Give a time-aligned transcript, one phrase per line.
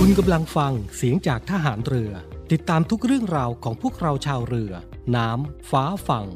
[0.00, 2.12] คุณกำลังฟังเสียงจากทหารเรือ
[2.52, 4.72] ติดตามทุกเรื่องราวของพวกเราชาวเรือ
[5.16, 6.26] น้ำ ฟ้าฝั่ง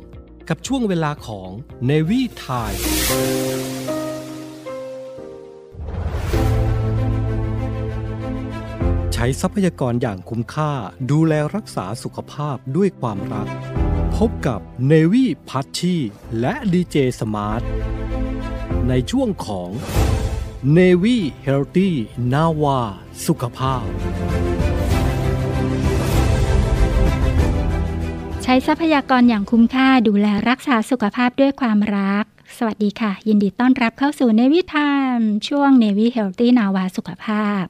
[0.49, 1.51] กับช่วงเวลาของ
[1.89, 2.81] Navy Time
[9.13, 10.73] ใช้ทรัพยากรอย่างคุ้มค่า
[11.11, 13.49] ดูแลรักษาสุขภาพด้วยความรัก
[14.17, 15.97] พบกับ Navy พัชชี
[16.41, 17.63] และดีเจสมาร์ท
[18.89, 19.71] ในช่วงของ
[20.65, 21.91] Navy Healthy
[22.33, 22.79] Nava
[23.27, 23.87] สุขภาพ
[28.43, 32.25] ใช้ทรัพยากรอย่างคุ้มค่าดูแลรักษาสุขภาพด้วยความรัก
[32.59, 37.65] สวัสดีค่ะ ยินดีต้อนรับเข้าสู่ Navy Time ช่วง Navy Healthy Nava สุขภาพ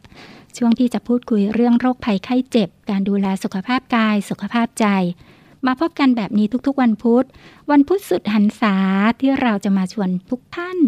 [0.56, 4.86] ช่วงที่จะพูดคุยเรื่องโรคภัยไข้เจ็บ การดูแลสุขภาพกาย สุขภาพใจ
[5.66, 7.24] มาพบกันแบบนี้ทุกๆ วันพุธ
[7.70, 8.77] วันพุธสุดหันษา
[9.20, 10.78] ที่เราจะมาชวนทุกท่าน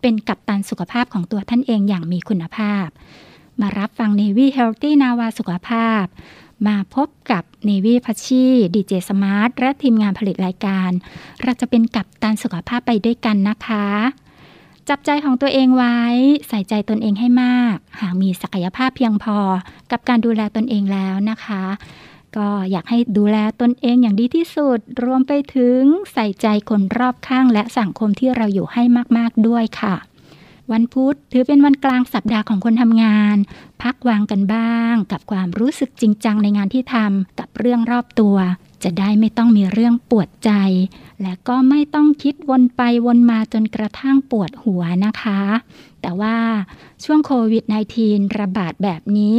[0.00, 2.86] เป็นกัปตันสุขภาพของตัวท่านเองอย่างมีคุณภาพ
[3.60, 6.04] มารับฟัง Navy Healthy Nava สุขภาพ
[6.66, 10.90] มาพบกับ Navy พัชชีดีเจสมาร์ทและทีมงานผลิตรายการ
[11.42, 13.86] เราจะเป็นกัปตันสุขภาพไปด้วยกันนะคะ
[14.88, 15.98] จับใจของตัวเองไว้
[16.48, 19.38] ใส่ใจตนเองให้มาก หากมีศักยภาพเพียงพอ
[19.90, 21.64] กับการดูแลตนเองแล้วนะคะ
[22.36, 28.82] ก็อยากให้ดูแลตนเองอย่างดีที่สุด รวมไปถึงใส่ใจคนรอบข้างและสังคมที่เราอยู่ให้
[29.16, 29.96] มาก ๆ ด้วยค่ะ
[30.72, 33.36] วันพุธถือเป็นวันกลางสัปดาห์ของคนทำงาน
[33.82, 38.36] พักวางกันบ้าง กับความรู้สึกจริงจังในงานที่ทำกับเรื่องรอบตัว
[38.84, 40.50] จะได้ไม่ต้องมีเรื่องปวดใจ
[41.22, 45.40] และก็ไม่ต้องคิดวนไปวนมาจนกระทั่งปวดหัวนะคะ
[46.02, 46.36] แต่ว่า
[47.04, 47.64] ช่วงโควิด
[48.00, 49.36] -19 ระบาดแบบนี้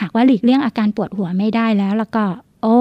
[0.00, 2.24] หากว่าหลีกเลี่ยงอาการปวดหัวไม่ได้แล้วแล้วก็
[2.62, 2.78] โอ้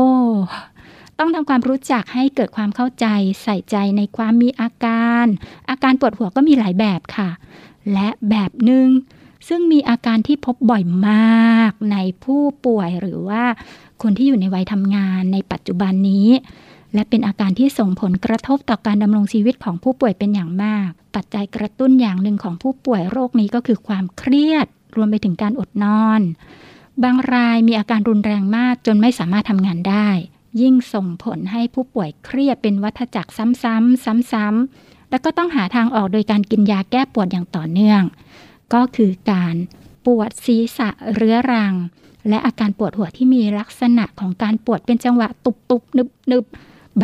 [1.20, 3.06] ต้องทำความรู้จักให้เกิดความเข้าใจ
[3.44, 5.26] ใส่ใจในความมีอาการ
[5.70, 7.30] อาการปวดหัวก็มีหลายแบบค่ะ
[7.94, 8.88] และแบบหนึ่ง
[9.48, 13.44] ซึ่งมีอาการที่พบบ่อยมากในผู้ป่วยหรือว่า
[14.02, 16.30] คนที่อยู่ในวัยทำงานในปัจจุบันนี้
[16.94, 26.22] และเป็นอาการที่ส่งผลกระทบต่อการดำรงชีวิตของผู้ป่วยเป็นอย่างมาก ปัจจัยกระตุ้นอย่างหนึ่งของผู้ป่วยโรคนี้ก็คือความเครียด รวมไปถึงการอดนอน
[27.04, 30.10] บางรายมีอาการรุนแรงมากจนไม่สามารถทำงานได้
[30.62, 38.02] ยิ่งส่งผลให้ผู้ป่วยเครียดเป็นวัฏจักรซ้ำๆซ้ำๆแล้วก็ต้องหาทางออกโดยการกินยาแก้ปวดอย่างต่อเนื่อง
[38.74, 39.56] ก็คือการ
[40.06, 41.74] ปวดศีรษะเรื้อรัง
[42.30, 46.46] และอาการปวดหัวที่มีลักษณะของการปวดเป็นจังหวะตุบตุบนึบนึบ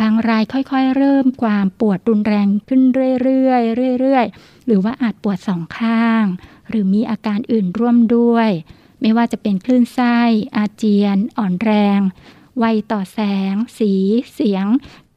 [0.00, 2.82] บางรายค่อยๆ เริ่มความปวดรุนแรงขึ้น
[3.22, 3.54] เรื่อ
[3.90, 6.24] ยๆเรื่อยๆ หรือว่าอาจปวดสองข้าง
[6.68, 8.50] หรือมีอาการอื่นร่วมด้วย
[9.00, 10.18] ไม่ว่าจะเป็นคลื่นไส้
[10.56, 12.00] อาเจียน อ่อนแรง
[12.58, 13.20] ไวต่อแส
[13.52, 13.92] ง สี
[14.32, 14.66] เสียง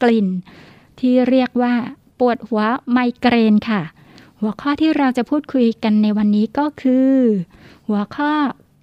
[0.02, 0.28] กลิ่น
[1.00, 1.76] ที่เรียกว่า
[2.20, 3.82] ปวดหัวไมเกรนค่ะ
[4.40, 7.14] หัวข้อที่เราจะพูดคุยกันในวันนี้ก็คือ
[7.88, 8.34] หัวข้อ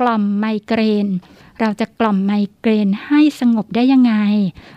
[0.01, 1.09] กล่อมไมเกรน
[1.61, 4.15] เราจะกล่อมไมเกรนให้สงบได้ยังไง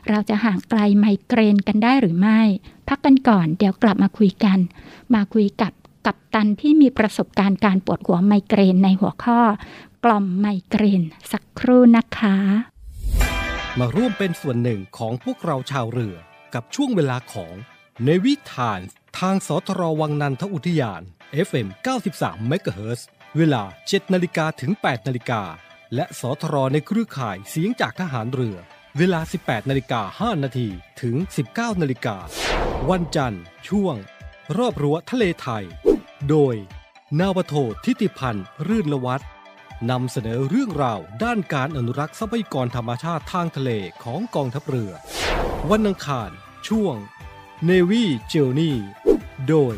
[0.10, 2.42] เราจะห่างไกลไมเกรนกันได้หรือไม่
[2.88, 4.60] พักกันก่อนเดี๋ยวกลับมาคุยกัน
[5.14, 5.72] มาคุยกับ
[6.06, 9.40] กัปตันที่มีประสบการณ์การปวดหัวไมเกรนในหัวข้อ
[10.04, 12.36] กล่อมไมเกรนสักครู่นะคะ
[13.80, 16.16] มาร่วมเป็นส่วนหนึ่งของพวกเราชาวเรือ
[16.54, 17.54] กับช่วงเวลาของ
[18.08, 18.86] Navy Time
[19.20, 21.02] ทางสทรวังนันทอุทยาน
[21.48, 21.68] FM
[22.10, 23.00] 93 MHz
[23.38, 25.42] เวลา 7นาฬิกาถึง 8นาฬิกา
[25.96, 28.58] และสทรในเครือข่ายเสียงจากทหารเรือ
[28.98, 30.68] เวลา 18นาฬิกา5นาที
[31.02, 31.16] ถึง
[31.50, 32.18] 19นาฬิกา
[32.90, 33.96] วันจันทร์ ช่วง
[34.58, 35.64] รอบรั้วทะเลไทย
[36.30, 36.56] โดย
[37.20, 37.54] นาวโท
[37.86, 39.22] ทิติพันธ์ รื่นละวัฒ
[39.92, 43.72] นำเสนอเรื่องราวด้านการอนุรักษ์ทรัพยากรธรรมชาติทางทะเล
[44.04, 44.92] ของกองทัพเรือ
[45.70, 46.30] วันอังคาร
[46.68, 46.96] ช่วง
[47.66, 48.78] Navy Journey
[49.48, 49.76] โดย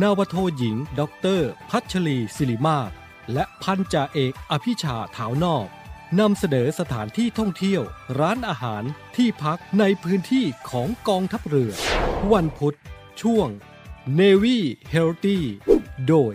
[0.00, 2.90] นาวโทหญิงด็อกเตอร์พัชรีศิริมาศ
[3.32, 5.66] และพันจ่าเอกอภิชาถาวนอก
[6.20, 7.82] นำเสนอสถานที่ท่องเที่ยว
[8.20, 8.82] ร้านอาหาร
[9.16, 11.72] ที่พักในพื้นที่ของกองทัพเรือ
[12.32, 12.76] วันพุธ
[13.22, 13.48] ช่วง
[14.18, 14.58] Navy
[14.94, 15.38] Healthy
[16.08, 16.34] โดย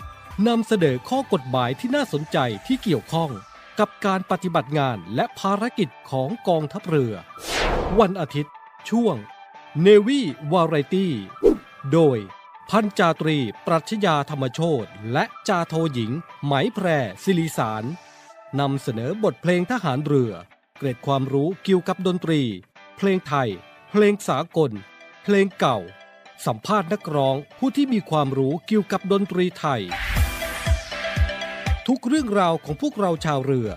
[0.47, 2.37] นำเสนอข้อกฎหมายที่น่าสนใจ
[2.67, 3.31] ที่เกี่ยวข้อง
[3.79, 7.13] กับการปฏิบัติงานและภารกิจของกองทัพเรือ
[7.99, 8.53] วันอาทิตย์
[8.89, 9.15] ช่วง
[9.81, 11.13] เนวีวาไรตี้
[11.91, 12.17] โดย
[12.69, 13.37] พันจาตรี
[13.67, 16.11] ปรัชญาธรรมโชตและจาโทหญิง
[16.45, 16.87] ไหมแพร
[17.23, 17.83] ศิริสาร
[18.59, 20.33] นำเสนอบทเพลงทหารเรือ
[20.77, 22.41] เกร็ดความรู้เกี่ยวกับดนตรี
[22.97, 23.49] เพลงไทย
[23.91, 24.71] เพลงสากล
[25.23, 25.79] เพลงเก่า
[26.45, 29.83] สัมภาษณ์นักร้องผู้ที่มีความรู้เกี่ยวกับดนตรีไทย
[31.87, 33.69] ทุกเรื่องราวของพวกเราชาวเรือ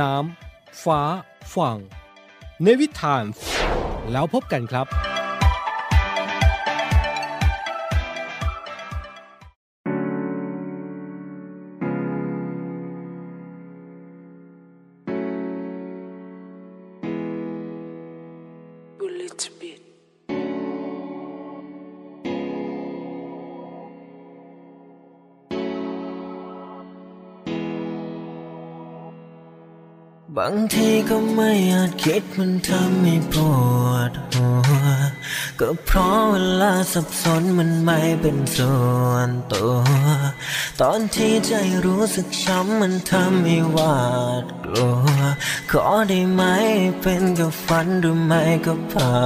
[0.00, 1.02] น้ำฟ้า
[1.54, 1.78] ฝั่ง
[2.62, 3.16] ในวิถี
[4.12, 33.34] แล้วพบกันครับางทีก็ไม่อาจคิดมันทำให้ป
[33.84, 34.86] วดหัว
[35.60, 38.74] ก็เพราะเวลาสับสนมันไม่เป็นส่
[39.06, 39.76] วนตัว
[40.80, 41.52] ตอนที่ใจ
[41.86, 43.98] รู้สึกช้ำมันทำให้หวา
[44.42, 45.08] ดกลัว
[45.70, 46.42] ขอได้ไหม
[47.02, 49.16] เป็นกับฝันหรือไม่ก็ภา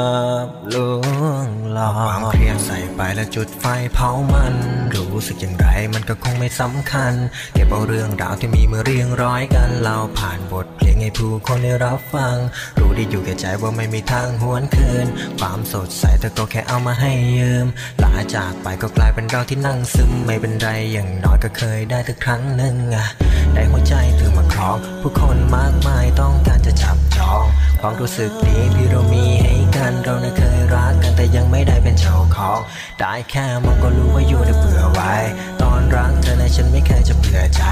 [0.45, 3.65] พลวงหลอกความเครียดใส่ไปแล้วจุดไฟ
[3.95, 4.55] เผามัน
[4.95, 7.13] รู้สึกอย่างไรมันก็คงไม่สำคัญ
[7.55, 10.67] เก็บเอาเรื่องราวที่มีมาเรียงร้อยกันเล่าผ่านบท
[11.01, 12.37] ให้ผู้คนได้รับฟัง
[12.79, 15.07] รู้ดีอยู่แก่ใจว่าไม่มีทางหวนคืน
[15.41, 17.67] ความสดใสเธอก็แค่เอามาให้ยืม
[18.03, 23.09] ลาจากไปก็กลายเป็นเราที่นั่งซึมไม่เป็นไรอย่างน้อยก็เคยได้สักครั้งหนึ่งอะ
[23.55, 27.45] ได้หัวใจเธอมาครอง ผู้คนมากมายต้องการจะจับจอง
[27.81, 32.61] ความรู้สึกนี้ที่เรามีให้กันเรานะเคยรักกันแต่ยังไม่ได้เป็นเจ้าของ
[33.01, 35.15] ได้แค่มองก็รู้ว่าอยู่ในเบื่อไว้
[35.63, 37.63] ตอนรักเธอในะฉันไม่เคยจะเบื่อใจ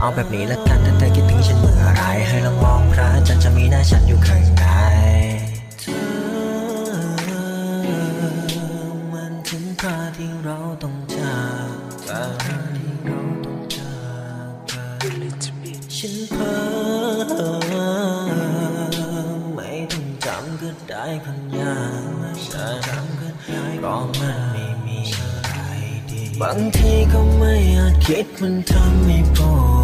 [0.00, 4.64] เอาแบบนี้ละกันถ้าเธอคิดถึงฉันเให้ลองมองพระจันทร์จะมีหน้าฉันอยู่ข้างใน
[5.80, 5.84] เธ
[7.40, 11.76] อมันถึงคราที่เราต้องจาก
[12.08, 12.32] กัน
[12.76, 13.94] ที่เราต้องจา
[14.48, 15.18] กกัน
[15.96, 16.60] ฉันเพ้อ
[19.54, 22.04] ไม่ต้องจำก็ได้คนอย่าง
[22.46, 25.58] ฉันจำก็ได้เพราะมันไม่มีอะไร
[26.10, 29.79] ดีบางทีก็ไม่อาจคิดมันทำให้ปวดหัว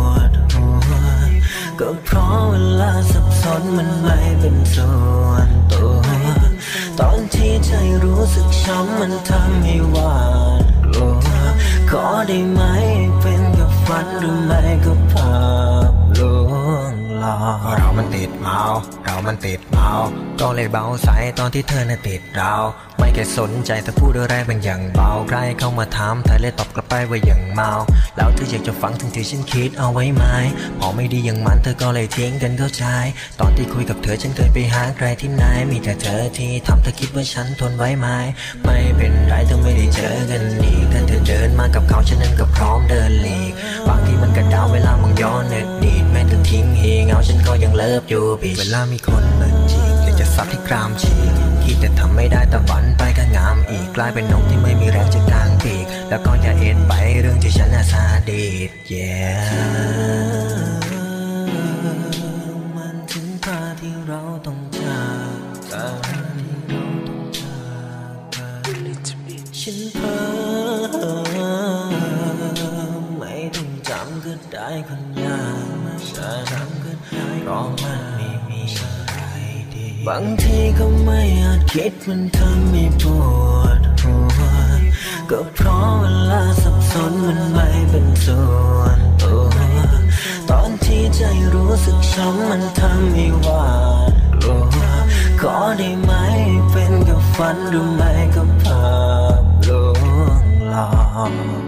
[1.89, 4.91] ก็เพราะเวลาสับสนมันไม่เป็นส่
[5.27, 6.01] วนตัว
[6.99, 7.71] ตอนที่ใจ
[8.05, 10.19] รู้สึกช้ำมันทำให้หวา
[10.61, 11.19] ดกลัว
[11.91, 12.61] ขอได้ไหม
[13.21, 15.37] เป็นกับฝันหรือไม่ก็ภา
[15.91, 15.96] พ
[17.35, 18.59] งหลอกเรามันติดเมา
[19.05, 19.91] เรามันติดเมา
[20.41, 21.09] ก็เลยเบาใส
[21.39, 22.55] ตอนที่เธอน่ะติดเรา
[22.99, 27.71] ไม่แค่สนใจแต่พูดอะไรบางอย่างเบาใครเข้ามาถามเธอเลยตอบกลับไปว่าอย่างเมา
[28.17, 30.25] แล้วเธออยากจะฟังถึงที่ฉันคิดเอาไว้ไหม
[30.79, 32.85] พอไม่ดีอย่างมันเธอก็เลยทิ้งกันเข้าใจ
[33.41, 38.07] ตอนที่คุยกับเธอฉันเคยไปหาใครที่ไหนมีแต่เธอที่ทำเธอคิดว่าฉันทนไว้ไหม
[38.65, 43.53] ไม่เป็นไรเธอไม่ได้เจอกันอีกถ้าเธอเดินมากับเขาฉันนั้นก็พร้อมเดินหลีก
[43.89, 51.33] บาง มันกระดาวเวลามึงย้อนเน็ตดีตแม้เธอทิ้งเฮงเอาฉันก็ยังเลิฟอยู่บีเวลามีคนมาจีบอยากจะซัดให้กรามฉีก
[51.63, 60.76] คิดแต่ทำไม่ได้แต่ฝันไปก็งามอีกกลายเป็นนกที่ไม่มีแรงจะกางปีกแล้วก็อย่าเอ็นไปเรื่องที่ฉันน่ะซาดิส yeah
[80.09, 84.41] บางทีก็ไม่อาจคิดมันทำให้ปวดหัว
[85.31, 88.43] ก็เพราะเวลาสับสนมันไม่เป็นส่
[88.77, 89.49] วนตัว
[90.51, 91.21] ตอนที่ใจ
[91.55, 93.69] รู้สึกช้ำมันทำให้หวา
[94.11, 94.83] ดกลัว
[95.41, 96.13] ขอได้ไหม
[96.71, 98.87] เป็นกับฝันหรือไม่ก็ภา
[99.41, 100.89] พลวงหลอ
[101.31, 101.66] ก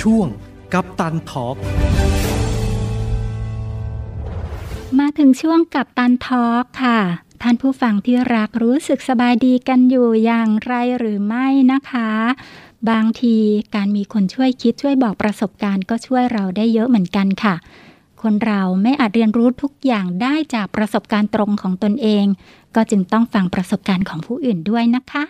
[0.00, 0.28] ช่วง
[0.74, 1.56] กับตันทอก
[4.98, 7.00] มาถึงช่วงกับตันทอล์กค่ะ
[7.42, 12.10] ท่านผู้ฟังที่รักรู้สึกสบายดีกันอยู่อย่างไรหรือไม่นะคะ
[12.90, 13.36] บางที
[13.74, 17.54] การมีคนช่วยคิดช่วยบอกประสบการณ์ก็ช่วยเราได้เยอะเหมือนกันค่ะ
[18.22, 22.24] คนเราไม่อาจเรียนรู้ทุกอย่างได้จากประสบการณ์ตรงของตนเอง
[22.74, 25.24] ก็จึงต้องฟังประสบการณ์ของผู้อื่นด้วยนะคะ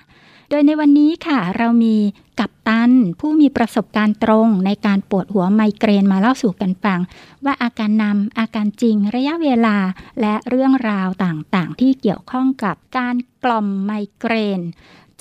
[0.51, 1.97] โดยในวันนี้ค่ะเรามี
[2.41, 7.01] กัปตัน ผู้มีประสบการณ์ตรงในการปวดหัวไมเกรนมาเล่าสู่กันฟัง
[7.45, 9.77] ว่าอาการนำอาการจริงระยะเวลา
[10.21, 13.15] และเรื่องราวต่างๆ ที่เกี่ยวข้องกับการ
[13.45, 14.61] กล่อมไมเกรน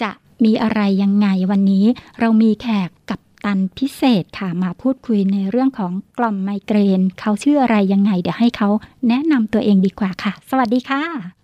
[0.01, 0.12] จะ
[0.43, 1.86] มีอะไรยังไงวันนี้
[2.19, 8.69] เรามีแขกกับตันพิเศษค่ะมาพูดคุยในเรื่องของกล่อมไมเกรน เขาชื่ออะไรยังไง เดี๋ยวให้เขา
[9.07, 11.37] แนะนำตัวเองดีกว่าค่ะ สวัสดีค่ะ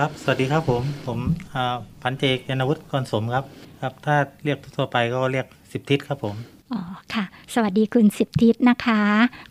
[0.00, 1.18] ครับ สวัสดีครับผม ผม
[1.54, 3.44] อ่าพันเจกยานวุฒิกรสมครับ
[3.82, 6.34] ครับ ถ้าเรียกทั่วไปก็เรียกสิบทิศครับผม
[6.72, 6.80] อ๋อ
[7.14, 7.24] ค่ะ
[7.54, 9.00] สวัสดีคุณสิบทิศนะคะ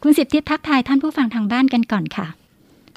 [0.03, 2.27] คุณสิบทิศทักทายท่านผู้ฟังทางบ้านกันก่อนค่ะ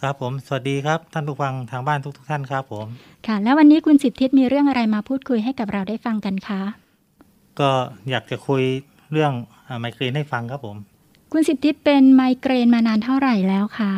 [0.00, 2.86] ครับผม สวัสดีครับท่านผู้ฟังทางบ้านทุกๆท่านครับผม
[3.26, 6.60] ค่ะ แล้ววันนี้คุณสิบทิศมีเรื่องอะไรมาพูดคุยให้กับเราได้ฟังกันคะ
[7.60, 7.70] ก็
[8.10, 8.62] อยากจะคุย
[9.12, 9.32] เรื่อง
[9.68, 10.76] อาไมเกรนให้ฟังครับผม
[11.32, 13.92] คุณสิบทิศเป็นไมเกรนมานานเท่าไหร่แล้วคะ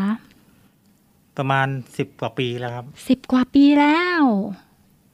[1.41, 1.69] ประมาณ
[1.99, 4.23] สิบกว่าปีแล้วครับสิบกว่าปีแล้ว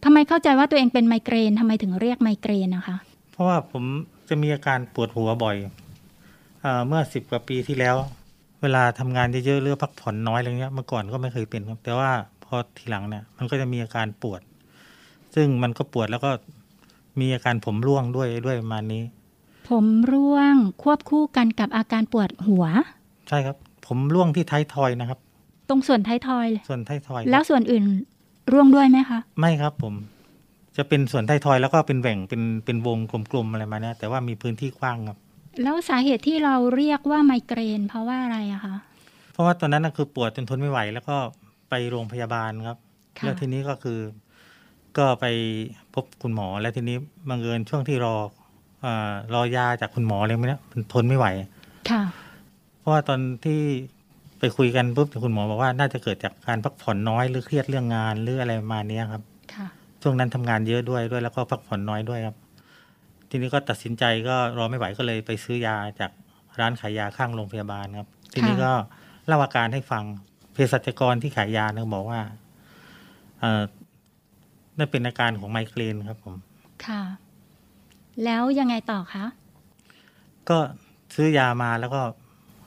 [0.04, 2.96] ทำไมเข้าใจว่าตัวเองเป็นไมเกรนทำไมถึงเรียกไมเกรนนะคะ
[3.32, 3.84] เพราะว่าผม
[4.28, 5.56] จะมีอาการปวดหัวบ่อย
[6.64, 7.96] อาเมื่อสิบกว่าปีที่แล้ว
[8.62, 12.10] เวลาทำงานเยอะๆหรือพักผ่อนน้อยอะไรเงี้ยเมื่อก่อนก็ไม่เคยเป็นครับ แต่ว่า
[12.44, 14.40] พอทีหลังเนี่ย มันก็จะมีอาการปวด
[15.34, 16.30] ซึ่งมันก็ปวดแล้วก็
[17.20, 19.02] มีอาการผมร่วงด้วยด้วยประมาณนี้
[19.68, 22.64] ผมร่วงควบคู่กันกับอาการปวดหัว
[23.28, 23.56] ใช่ครับ
[23.86, 25.18] ผมร่วงที่ท้ายทอยนะครับ
[25.68, 27.84] ตรงส่วนท้ายทอยเลยส่วนท้ายทอย แล้วส่วนอื่น
[28.52, 29.94] ร่วงด้วยไหมคะ ไม่ครับผม
[30.76, 32.98] จะเป็นส่วนท้ายทอยแล้วก็เป็นแหว่งเป็นเป็นวง
[33.30, 35.18] กลมๆอะไรมาเนี่ยแต่ว่ามีพื้นที่กว้างครับ
[35.62, 38.74] แล้วสาเหตุที่เราเรียกว่าไมเกรน เพราะว่าอะไรอะคะ
[39.32, 41.16] เพราะว่าตอนนั้นนะคือปวดจนทนไม่ไหว แล้วก็
[41.70, 42.78] ไปโรงพยาบาลครับ
[43.18, 43.98] ค่ะแล้วทีนี้ก็คือ
[44.98, 45.26] ก็ไป
[45.94, 46.96] พบคุณหมอแล้วทีนี้
[47.28, 48.14] บังเอิญช่วงที่รอ
[48.82, 51.26] เออรอยาจากคุณหมออะไรไม่เนี่ยมันทนไม่ไหว
[51.90, 52.02] ค่ะ
[52.78, 53.60] เพราะว่าตอนที่
[54.38, 59.22] ไปคุยกันปุ๊บคุณหมอบอกว่าน่าจะเกิดจากการพักผ่อนน้อยหรือเครียดเรื่องงานหรืออะไรประมาณเนี้ยครับ
[59.54, 59.66] ค่ะ
[60.02, 62.36] ช่วงนั้นทำงานเยอะด้วยด้วยแล้วก็พักผ่อนน้อยด้วยครับ
[63.30, 66.10] ทีนี้ก็ตัดสินใจก็รอไม่ไหวก็เลยไปซื้อยาจาก
[66.60, 68.72] ร้านขายยาข้างโรงพยาบาลครับ ทีนี้ก็
[69.26, 70.04] เล่าอาการให้ฟัง
[70.52, 72.20] เภสัชกรที่ขายยาเนี่ยบอกว่า
[73.40, 73.62] เออ
[74.78, 76.34] นั่นเป็นอาการของไมเกรนครับผม
[76.86, 77.02] ค่ะ
[78.24, 79.24] แล้วยังไงต่อคะ
[80.48, 80.58] ก็
[81.14, 82.02] ซื้อยามาแล้วก็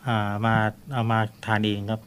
[0.07, 0.55] อ่ามา
[0.93, 2.01] เอามาทานเองครับ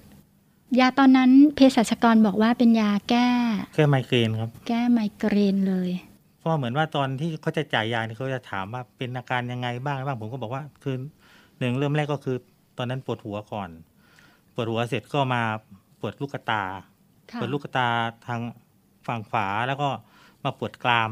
[0.78, 3.28] ยาตอนนั้นเภสัชกรบอกว่าเป็นยาแก้
[3.74, 5.90] แค่ไมเกรนครับ แก้ไมเกรนเลย
[6.38, 10.96] เพราะเหมือนว่าตอนที่เขาจะจ่ายยาเนี่ยเขาจะถามว่าเป็นอาการยังไงบ้างบ้างผมก็บอกว่าคือ
[11.58, 12.36] หนึ่งเริ่มแรกก็คือ
[12.78, 13.70] ตอนนั้นปวดหัวก่อน
[14.54, 15.42] ปวดหัวเสร็จก็มา
[16.00, 16.62] ปวดลูกตา
[17.30, 17.88] ค่ะปวดลูกตา
[18.26, 18.40] ทาง
[19.06, 19.88] ฝั่งขวาแล้วก็
[20.44, 21.10] มาปวดกราม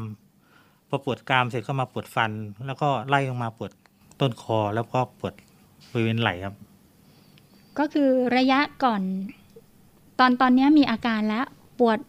[0.89, 2.31] พอปวดกรามเสร็จก็มาปวดฟัน
[2.67, 3.71] แล้วก็ไล่ลงมาปวด
[4.19, 5.33] ต้นคอแล้วก็ปวด
[5.91, 6.55] บริเวณไหล่ครับ
[7.79, 9.01] ก็คือระยะก่อน
[10.19, 11.45] ตอนตอนนี้มีอาการแล้ว
[11.79, 11.99] ปวด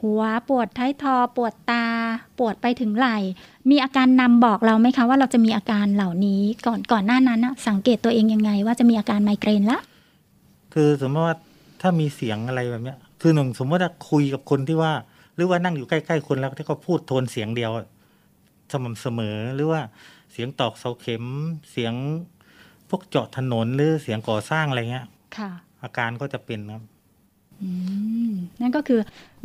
[0.00, 1.86] หัวปวดท้ายทอ ปวดตา
[2.38, 3.16] ปวดไปถึงไหล่
[3.70, 9.78] มีอาการนำบอกเราไหมคะว่าเราจะมีอาการเหล่านี้ก่อนก่อนหน้านั้นนะสังเกตตัวเองยังไง ว่าจะมีอาการไมเกรนละ
[10.74, 11.36] คือสมมติว่า
[11.80, 14.92] ถ้ามีเสียงอะไรแบบเนี้ย คือหนึ่งสมมติว่าคุยกับคนที่ว่า
[15.34, 17.70] หรือว่านั่งอยู่ใกล้ๆคนแล้วที่เขาพูดโทนเสียงเดียว
[18.72, 19.80] สม่ำเสมอหรือว่า
[20.32, 21.24] เสียงตอกเสาเข็ม
[21.70, 21.94] เสียง
[22.90, 25.06] พวกเจาะถนนหรือเสียงก่อสร้างอะไรเงี้ย
[25.36, 25.50] ค่ะ
[25.82, 26.82] อาการก็จะเป็นครับ
[27.62, 27.70] อื
[28.30, 29.00] มนั่นก็คือ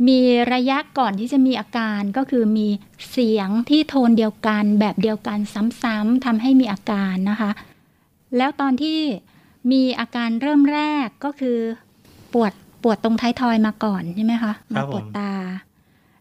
[0.08, 0.20] มี
[0.54, 2.68] ระยะก่อนที่จะมีอาการก็คือมี
[3.10, 5.38] เสียงที่โทนเดียวกันแบบเดียวกัน
[5.82, 7.50] ซ้ำๆทำให้มีอาการนะคะ
[8.36, 8.98] แล้วตอนที่
[9.72, 11.58] มีอาการเริ่มแรกก็คือ
[12.34, 15.32] ปวดปวดตรงท้ายทอยมาก่อนใช่ไหมคะครัมาบผมปวดตา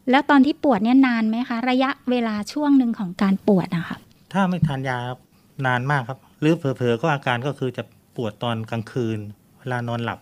[0.09, 3.97] แล้วตอนที่ปวดเนี่ยนานไหมคะ ระยะเวลาช่วงหนึ่งของการปวดนะคะ
[4.33, 5.19] ถ้าไม่ทานยาครับ
[5.65, 7.83] นานมากครับห รือเผลอๆก็อาการก็คือจะ
[8.15, 9.19] ปวดตอนกลางคืน
[9.59, 10.19] เวลานอนหลับ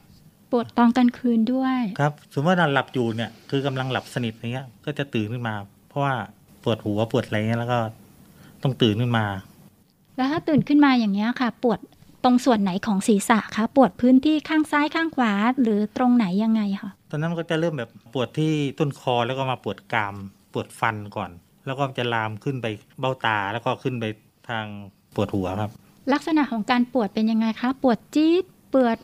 [0.51, 5.55] ปวดตอนกลางคืนด้วยครับสมมติว่าเราหลับอยู่เนี่ยคือกำลังหลับสนิทอย่างเงี้ย ก็จะตื่นขึ้นมา
[5.89, 6.13] เพราะว่า
[6.63, 7.79] ปวดหัวปวดอะไรเงี้ยแล้วก็
[8.63, 9.25] ต้องตื่นขึ้นมา
[10.17, 11.79] แล้วถ้าตื่นขึ้นมาอย่างเงี้ยค่ะ ปวด
[12.23, 20.15] ตรงส่วนไหนของศีรษะคะปวดพื้นที่ข้างซ้ายข้างขวาหรือตรงไหนยังไงคะตอนนั้นมันก็จะเริ่มแบบปวดที่ต้นคอแล้วก็มาปวดกราม
[20.53, 21.31] ปวดฟันก่อน
[21.65, 22.67] แล้วก็จะลามขึ้นไป
[22.99, 24.05] เบ้าตาแล้วก็ขึ้นไป
[24.49, 24.65] ทาง
[25.15, 25.71] ปวดหัวครับ
[26.11, 28.97] ลักษณะของการปวดเป็นยังไงคะ ปวดจี๊ดปวด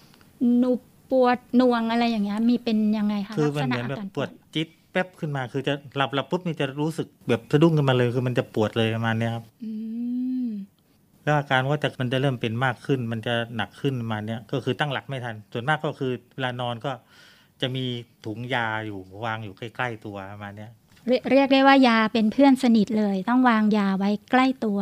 [0.57, 0.79] หนุบ
[1.11, 9.71] ปวดหน่วงอะไรอย่างเงี้ยมีเป็นยังไงคะคือลักมันษเหณะมือนอาแบบการปวดจิ๊ดแป๊บขึ้นมา คือจะหลับหลับปุ๊บนี่จะรู้สึกแบบสะดุ้งขึ้นมาเลยคือมันจะปวดเลยประมาณเนี้ยครับอื
[10.45, 10.47] ม
[11.23, 16.91] แล้วอาการว่าจะมันจะเริ่มเป็นมากขึ้น มันจะหนักขึ้นประมาณเนี้ยก็คือตั้งหลักไม่ทัน ส่วนมากก็คือเวลานอนก็
[17.61, 17.85] จะมี
[18.25, 20.71] ถุงยาอยู่วางอยู่ใกล้ ๆ ตัวประมาณเนี้ย
[21.07, 24.79] เรียเรียกได้ว่ายาเป็นเพื่อนสนิทเลย ต้องวางยาไว้ใกล้ตัว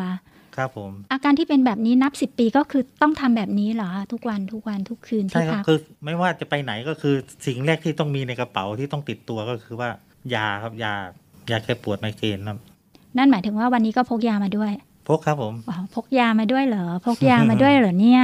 [0.58, 9.90] ครับผม อาการที่เป็นแบบนี้นับสิบปีก็คือต้องทำแบบนี้เหรอคะทุกวันทุกวันทุกคืนใช่ที่ครับพักคือไม่ว่าจะไปไหนก็คือสิ่งแรกที่ต้องมีในกระเป๋าที่ต้องติดตัวก็คือว่า
[10.36, 10.94] ยาครับยา
[11.50, 12.58] ยาแก้ปวดไมเกรนครับ
[13.18, 14.72] นั่นหมายถึงว่าวันนี้ก็พกยามาด้วย
[15.08, 18.22] พกครับผมอ๋อพกยามาด้วยเหรอพกยามาด้วยเหรอเนี่ย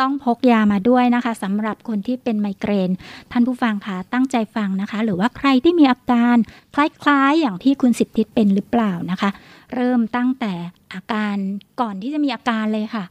[0.00, 2.90] ต้องพกยามาด้วยนะคะสำหรับคนที่เป็นไมเกรน
[3.32, 6.36] ท่านผู้ฟังคะตั้งใจฟังนะคะ หรือว่าใครที่มีอาการ
[6.74, 9.30] คล้ายๆอย่างที่คุณสิทธิเป็นหรือเปล่านะคะ
[9.74, 10.52] เริ่มตั้งแต่
[10.94, 11.36] อาการ
[11.80, 13.04] ก่อนที่จะมีอาการเลยค่ะ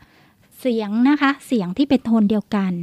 [0.59, 2.73] เสียงนะคะ เสียงที่เป็นโทนเดียวกัน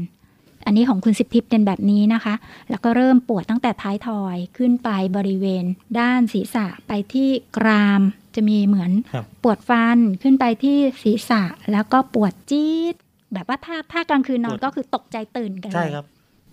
[0.66, 2.34] อันนี้ของคุณสิทธิเป็นแบบนี้นะคะ
[2.70, 5.64] แล้วก็เริ่มปวดตั้งแต่ท้ายทอยขึ้นไปบริเวณ
[6.00, 8.02] ด้านศีรษะไปที่กราม
[8.34, 12.94] จะมีเหมือนครับปวดฟันขึ้นไปที่ศีรษะแล้วก็ปวดจี๊ด
[13.32, 16.06] แบบว่าถ้าถ้ากลางคืนนอนปวดก็คือตกใจตื่นกันเลยใช่ครับ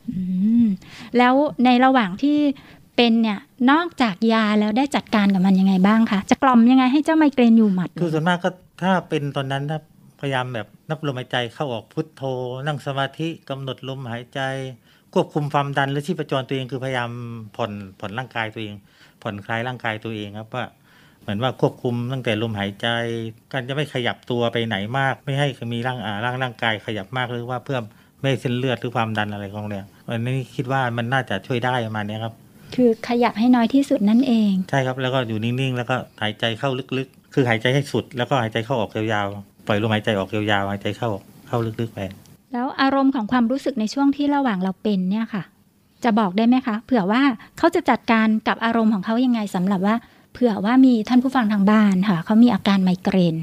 [0.09, 0.21] อื
[0.63, 0.65] ม
[1.17, 1.33] แล้ว
[1.65, 2.37] ในระหว่างที่
[2.95, 3.39] เป็นเนี่ย
[3.71, 8.49] นอกจากยาแล้วได้จัดการกับมันยังไงบ้างคะจะกล่อมยังไงให้เจ้าไมเกรนอยู่หมัด คือส่วนมากก็
[8.83, 9.79] ถ้าเป็นตอนนั้นถ้า
[10.21, 12.23] พยายามแบบนับลมหายใจเข้าออกพุทโธ
[12.67, 14.41] นั่งสมาธิกำหนดลมหายใจ
[15.13, 17.09] ควบคุมความดันหรือชีพจรตัวเองคือพยายาม
[17.55, 18.75] ผ่อนผ่อนร่างกายตัวเอง
[19.21, 20.65] ผ่อนคลายร่างกายตัวเองครับว่า
[21.21, 22.87] เหมือนว่าควบคุมตั้งแต่ลมหายใจ
[23.51, 27.79] การจะไม่ขยับตัวไปไหนมาก ไม่ให้มีร่างอ่าร่างร่างกายขยับมากหรือว่าเพื่อ
[28.19, 32.33] ไม่ให้เส้นเลือดหรือความดันอะไรของเนี่ยอันนี้คิดว่ามันน่าจะช่วยได้ประมาณนี้ครับ
[32.75, 41.99] คือขยับให้น้อยที่สุดนั่นเอง ใช่ครับแล้วก็อยู่นิ่งๆ แล้วก็หายใจเข้าลึกๆ คือหายใจให้สุด แล้วก็หายใจเข้าออกยาวๆปล่อยลมหายใจออกยาวๆหายใจเข้าออกเข้าลึกๆไป
[42.53, 45.43] แล้วอารมณ์ของความรู้สึกในช่วงที่ระหว่างเราเป็นเนี่ยค่ะ
[46.03, 47.21] จะบอกได้ไหมคะ เผื่อว่า
[47.57, 49.95] เขาจะจัดการกับอารมณ์ของเขายังไงสำหรับว่า
[50.33, 53.35] เผื่อว่ามีท่านผู้ฟังทางบ้านค่ะเขามีอาการไมเกรน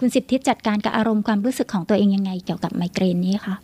[0.00, 3.54] คุณสิทธิจัดการกับอารมณ์ความรู้สึกของตัวเองยังไงเกี่ยวกับไมเกรนนี้คะ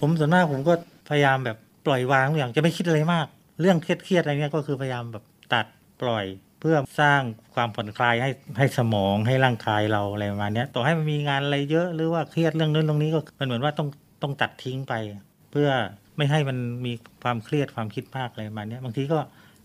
[0.00, 0.72] ผมส่วนมากผมก็
[1.08, 3.26] พยายามแบบปล่อยวางทุกอย่างจะไม่คิดอะไรมาก
[3.60, 5.66] เรื่องเครียดๆอะไรเงี้ยก็คือพยายามแบบตัด
[6.00, 6.26] ปล่อย
[6.60, 7.20] เพื่อสร้าง
[7.54, 13.88] ความผ่อนคลายให้ให้สมองให้ร่างกายเราอะไรประมาณเนี้ยต่อให้มันมีงานอะไรเยอะหรือว่าเครียดเรื่องนู้นเรื่องนี้ก็มันเหมือนว่าต้อง
[14.22, 14.94] ต้องตัดทิ้งไป
[15.52, 15.68] เพื่อ
[16.16, 19.18] ไม่ให้มันมีความเครียดความคิดมากอะไรประมาณเนี้ยบางทีก็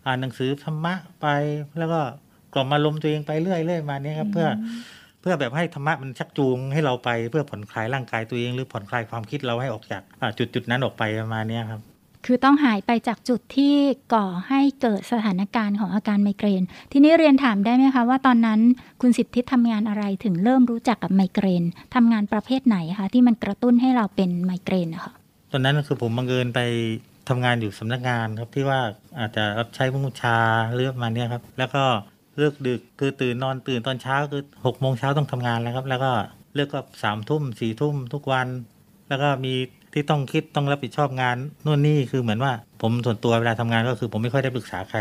[0.06, 1.28] อ่านหนังสือธรรมะไป
[1.80, 2.02] แล้วก็
[2.54, 4.48] กล่อมอารมณ์ตัวเองไปเรื่อยๆประมาณเนี้ยครับเพื่อ
[5.22, 11.82] เพื่อแบบให้ธรรมะมันชักจูงให้เราไปเพื่อผ่อนคลายร่างกายตัวเอง หรือผ่อนคลายความคิดเราให้ออกจากอ่าจุดจุดๆนั้นออกไปประมาณเนี้ยครับ
[12.25, 13.75] คือต้องหายไปจากจุดที่
[14.14, 18.59] ก่อให้เกิดสถานการณ์ของอาการไมเกรน ทีนี้เรียนถามได้ไหมคะว่าตอนนั้น
[19.01, 21.64] คุณสิทธิทำงานอะไรถึงเริ่มรู้จักกับไมเกรน
[21.96, 25.14] ทำงานประเภทไหนคะที่มันกระตุ้นให้เราเป็นไมเกรนนะคะ
[25.51, 26.59] ตอนนั้นคือผมบังเอิญไป
[27.29, 28.79] ทำงานอยู่สำนักงานครับที่ว่า
[29.20, 30.38] อาจจะรับใช้ผู้ชา
[30.74, 31.83] หรือประมาเนี้ยครับ แล้วก็
[32.38, 36.12] เลิกดึกคือตื่นนอนตื่นตอนเช้าคือหกโมงเช้าต้องทำงานแล้วครับ แล้วก็
[36.55, 38.48] เลิกก็สามทุ่มสี่ทุ่มทุกวัน
[39.09, 39.53] แล้วก็มี
[39.94, 42.51] ที่ต้องคิดต้องรับผิดชอบงานนู่นนี่คือเหมือนว่า
[42.82, 45.00] ผมส่วนตัวเวลาทำงานก็คือ ผมไม่ค่อยได้ปรึกษาใคร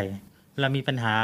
[0.55, 1.14] เวลามีปัญหา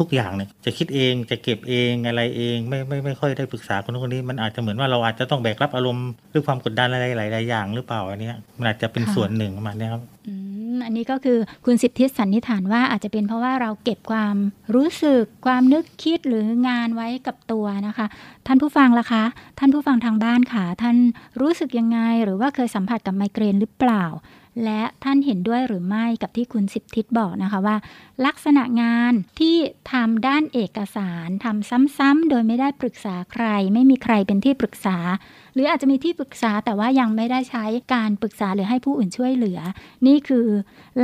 [0.00, 10.02] ทุกอย่างเนี่ยจะคิดเองจะเก็บเองอะไรเองไม่ไม่ไม่ค่อยได้ปรึกษาคนนู้นคนนี้ มันอาจจะเหมือนว่าเราอาจจะต้องแบกรับอารมณ์หรือความกดดันอะไรหลายๆอย่างหรือเปล่าอันเนี้ยมันอาจจะเป็นค่ะส่วนหนึ่งประมาณเนี้ยครับ
[10.84, 14.36] อันนี้ก็คือคุณสิทธิสันนิษฐานว่าอาจจะเป็นเพราะว่าเราเก็บความ
[14.74, 18.06] รู้สึกความนึกคิดหรืองานไว้กับตัวนะคะ
[18.46, 19.24] ท่านผู้ฟังล่ะคะ
[19.58, 20.96] ท่านผู้ฟังทางบ้านค่ะ ท่าน
[21.40, 24.04] รู้สึกยังไง หรือว่าเคยสัมผัสกับไมเกรนหรือเปล่า
[24.64, 27.76] และท่านเห็นด้วยหรือไม่กับที่คุณสิทธิบอกนะคะว่า
[28.26, 29.56] ลักษณะงานที่
[29.92, 34.98] ทำด้านเอกสารทำซ้ำๆโดยไม่ได้ปรึกษาใคร ไม่มีใครเป็นที่ปรึกษา
[35.56, 37.64] หรืออาจจะมีที่ปรึกษาแต่ว่ายังไม่ได้ใช้
[37.94, 39.60] การปรึกษาหรือให้ผู้อื่นช่วยเหลือ
[40.06, 40.46] นี่คือ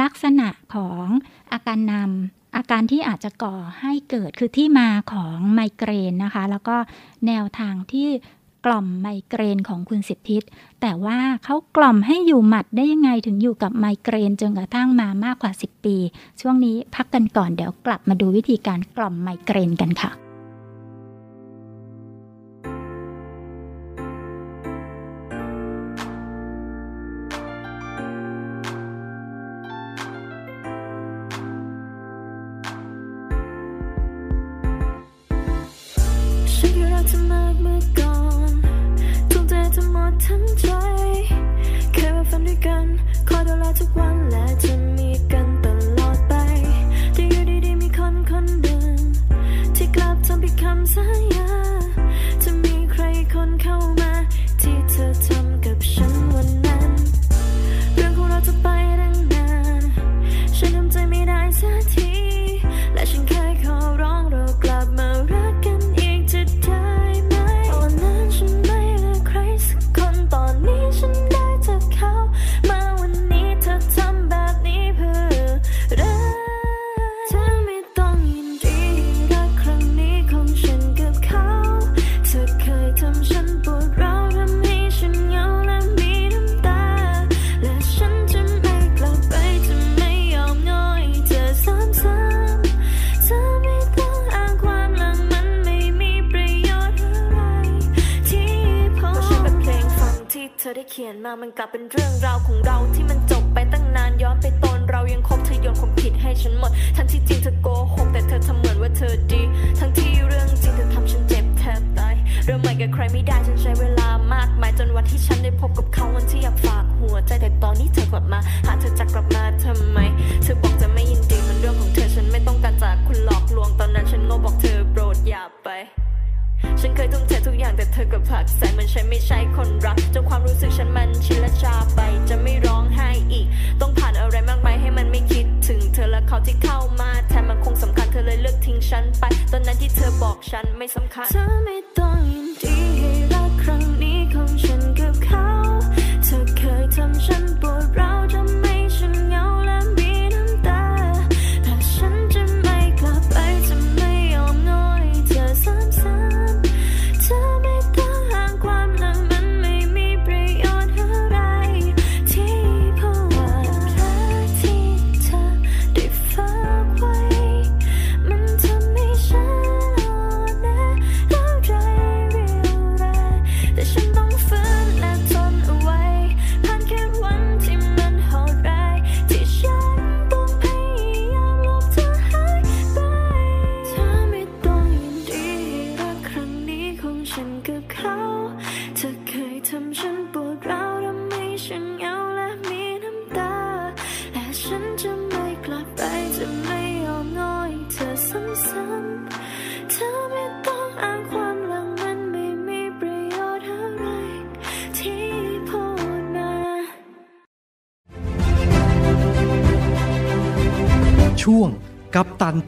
[0.00, 1.06] ลักษณะของ
[1.52, 6.76] อาการนำอาการที่อาจจะก่อให้เกิดคือที่มาของไมเกรนนะคะ แล้วก็
[7.26, 8.08] แนวทางที่
[8.66, 10.42] กล่อมไมเกรนของคุณสิทธิต
[10.80, 15.96] แต่ว่าเขากล่อมให้อยู่หมัดได้ยังไงถึงอยู่กับไมเกรนจนกระทั่งมามากกว่า 10 ปี
[16.40, 20.12] ช่วงนี้พักกันก่อนเดี๋ยวกลับมาดูวิธีการกล่อมไมเกรนกันค่ะ
[40.24, 40.68] ทั้งใจ
[41.92, 42.86] แคยมาฝันด้วยกัน
[43.28, 45.01] คอยดูแลทุกวันและจะมี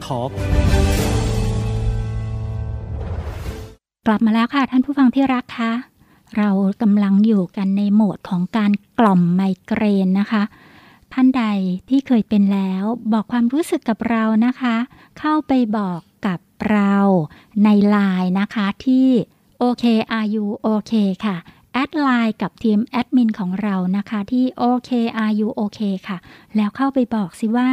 [0.05, 0.31] กับตันทอล์ก
[4.07, 5.71] กลับมาแล้วค่ะท่านผู้ฟังที่รักคะ
[6.37, 6.49] เรา
[6.81, 10.43] กำลังอยู่กันในโหมดของการกล่อมไมเกรนนะคะ
[11.13, 11.43] ท่านใด
[11.89, 14.75] ที่เคยเป็นแล้วบอกความรู้สึกกับเรานะคะ
[15.19, 16.39] เข้าไปบอกกับ
[16.71, 16.95] เรา
[17.63, 19.07] ในไลน์นะคะที่
[19.59, 19.83] OK
[20.19, 20.93] are you โอเค
[21.25, 21.35] ค่ะ
[21.73, 24.89] แอดไลน์กับทีมแอดมินของเรานะคะที่โอเค
[25.23, 26.17] are you โอเคค่ะ
[26.55, 27.69] แล้วเข้าไปบอกสิว่า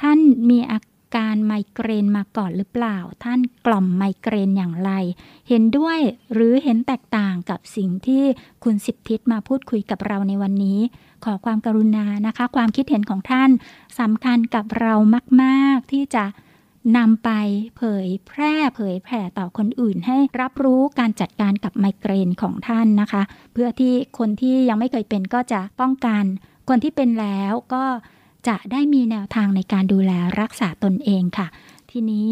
[0.00, 0.18] ท่าน
[0.50, 0.78] มีอา
[1.16, 4.90] การไมเกรนมาก่อนหรือเปล่า ท่านกล่อมไมเกรนอย่างไร
[5.48, 5.98] เห็นด้วย
[6.32, 8.24] หรือเห็นแตกต่างกับสิ่งที่
[8.64, 10.80] คุณสิบทิศมาพูดคุยกับเราในวันนี้
[11.24, 13.50] ขอความกรุณานะคะ ความคิดเห็นของท่าน
[14.00, 14.94] สำคัญกับเรา
[15.42, 16.24] มาก ๆ ที่จะ
[16.96, 17.30] นำไป
[17.76, 23.22] เผยแพร่เผยแผ่ต่อคนอื่น ให้รับรู้การจัดการกับไมเกรนของท่านนะคะ
[23.52, 26.24] เพื่อที่คนที่ยังไม่เคยเป็นก็จะป้องกัน
[26.68, 27.84] คนที่เป็นแล้วก็
[28.48, 31.46] จะได้มีแนวทางในการดูแลรักษาตนเองค่ะ
[31.90, 32.30] ทีนี้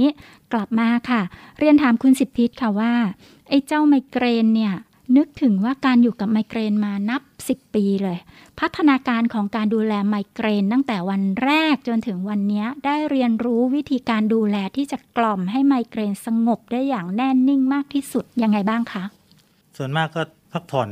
[0.52, 1.22] กลับมาค่ะ
[1.58, 2.92] เรียนถามคุณสิบทิศค่ะว่า
[3.48, 4.74] ไอ้เจ้าไมเกรนเนี่ย
[5.16, 8.18] นึกถึงว่าการอยู่กับไมเกรนมานับ 10 ปีเลย
[8.60, 19.04] พัฒนาการของการดูแลไมเกรนตั้งแต่วันแรกจนถึงวันนี้ได้เรียนรู้วิธีการดูแลที่จะกล่อมให้ไมเกรนสงบได้อย่างแน่นิ่งมากที่สุดยังไงบ้างคะ
[19.76, 20.88] ส่วนมากก็พักผ่อน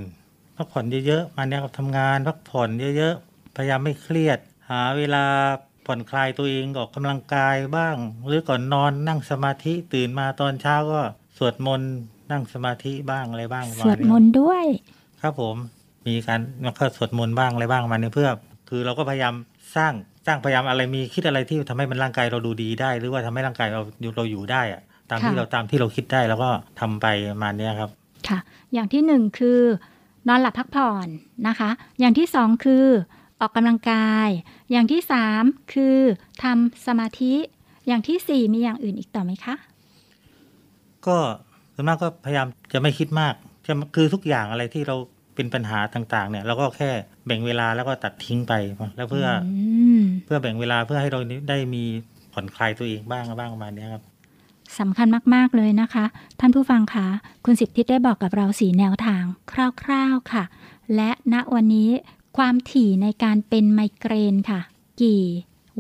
[0.57, 4.39] พักผ่อนเยอะๆมาเนี่ยกับทำงาน พักผ่อนเยอะๆพยายามไม่เครียด
[4.71, 5.25] หาเวลา
[5.87, 11.01] ผ่อนคลายตัวเองออกกำลังกายบ้าง หรือก่อนนอนนั่งสมาธิตื่นมาตอนเช้าก็
[11.39, 11.93] สวดมนต์
[12.31, 14.65] นั่งสมาธิบ้างอะไรบ้างประสมาณวดนี้มนต์ด้วย
[15.23, 15.57] ครับผม
[16.07, 18.29] มีการมันก็สวดมนต์บ้างอะไรบ้างมาเนี่ยเพื่อ
[18.69, 19.35] คือเราก็พยายาม
[19.77, 19.93] สร้าง
[20.27, 23.81] สร้างพยายามอะไรมีคิดอะไรที่ทำให้มันร่างกายเราดูดีได้ หรือว่าทำให้ร่างกายเรา
[24.17, 26.51] เราอยู่ได้อะตามที่ค่ะเราตามที่เราคิดได้แล้วก็
[26.81, 27.91] ทำไปประมาณเนี้ยครับ
[28.29, 28.39] ค่ะ
[28.75, 29.61] อย่างที่หนึ่งคือ
[30.29, 31.09] นอนหลับพักผ่อน
[31.49, 32.85] นะคะ อย่างที่สองคือ
[33.41, 34.29] ออกกำลังกาย
[34.71, 35.97] อย่างที่สามคือ
[36.43, 37.35] ทำสมาธิ
[37.87, 39.55] อย่างที่สี่มีอย่างอื่นอีกต่อไหมคะ
[41.07, 41.17] ก็
[41.75, 43.35] ส่วนมากก็พยายามจะไม่คิดมาก
[43.67, 44.97] จะคือทุกอย่างอะไรที่เรา
[45.35, 46.91] เป็นปัญหาต่าง ๆ เนี่ยเราก็แค่
[47.27, 48.53] แบ่งเวลาแล้วก็ตัดทิ้งไป
[48.97, 49.59] แล้วเพื่ออ
[50.01, 51.85] มเพื่อแบ่งเวลาเพื่อให้เราได้มี
[52.33, 54.03] ผ่อนคลายตัวเองบ้างบ้างประมาณเนี้ยครับ
[54.79, 56.05] สำคัญมาก ๆ เลยนะคะ
[56.41, 57.07] ท่านผู้ฟังคะ
[57.45, 59.23] คุณสิบทิศได้บอกกับเราสีแนวทาง
[59.53, 60.45] คร่าว ๆค่ะ
[60.97, 61.91] และณวันนี้
[62.37, 64.61] ความถี่ในการเป็นไมเกรนค่ะ
[65.03, 65.23] กี่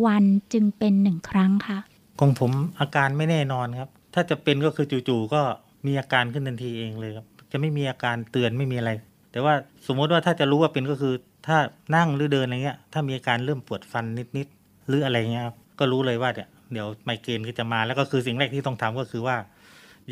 [0.07, 1.79] วันจึงเป็นหนึ่งครั้งคะ
[2.21, 5.43] ของผมอาการไม่แน่นอนครับ ถ้าจะเป็นก็คือจู่ๆก็
[5.87, 8.91] มีอาการขึ้นทันทีเองเลยครับ จะไม่มีอาการเตือนไม่มีอะไร
[9.33, 9.55] แต่ว่า
[9.87, 11.15] สมมติว่าถ้าจะรู้ว่าเป็นก็คือ
[11.47, 11.59] ถ้า
[11.97, 14.05] นั่งหรือเดินอะไรเงี้ย ถ้ามีอาการเริ่มปวดฟัน
[14.37, 19.37] นิดๆหรืออะไรเงี้ยครับก็รู้เลยว่าเนี่ยเดี๋ยวไมเกรนก็จะมาแล้วก็คือสิ่งแรกที่ต้องทำก็คือว่า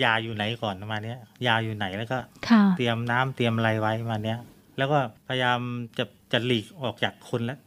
[0.02, 2.18] ยาอยู่ไหนก่อนประมาณเนี้ยยาอยู่ไหนแล้วก็
[2.48, 4.38] ค่ะเตรียมน้ำเตรียมอะไรไว้ประมาณเนี้ย
[4.78, 5.60] แล้วก็พยายาม
[5.98, 7.58] จะ จะหลีกออกจากคนแล้ว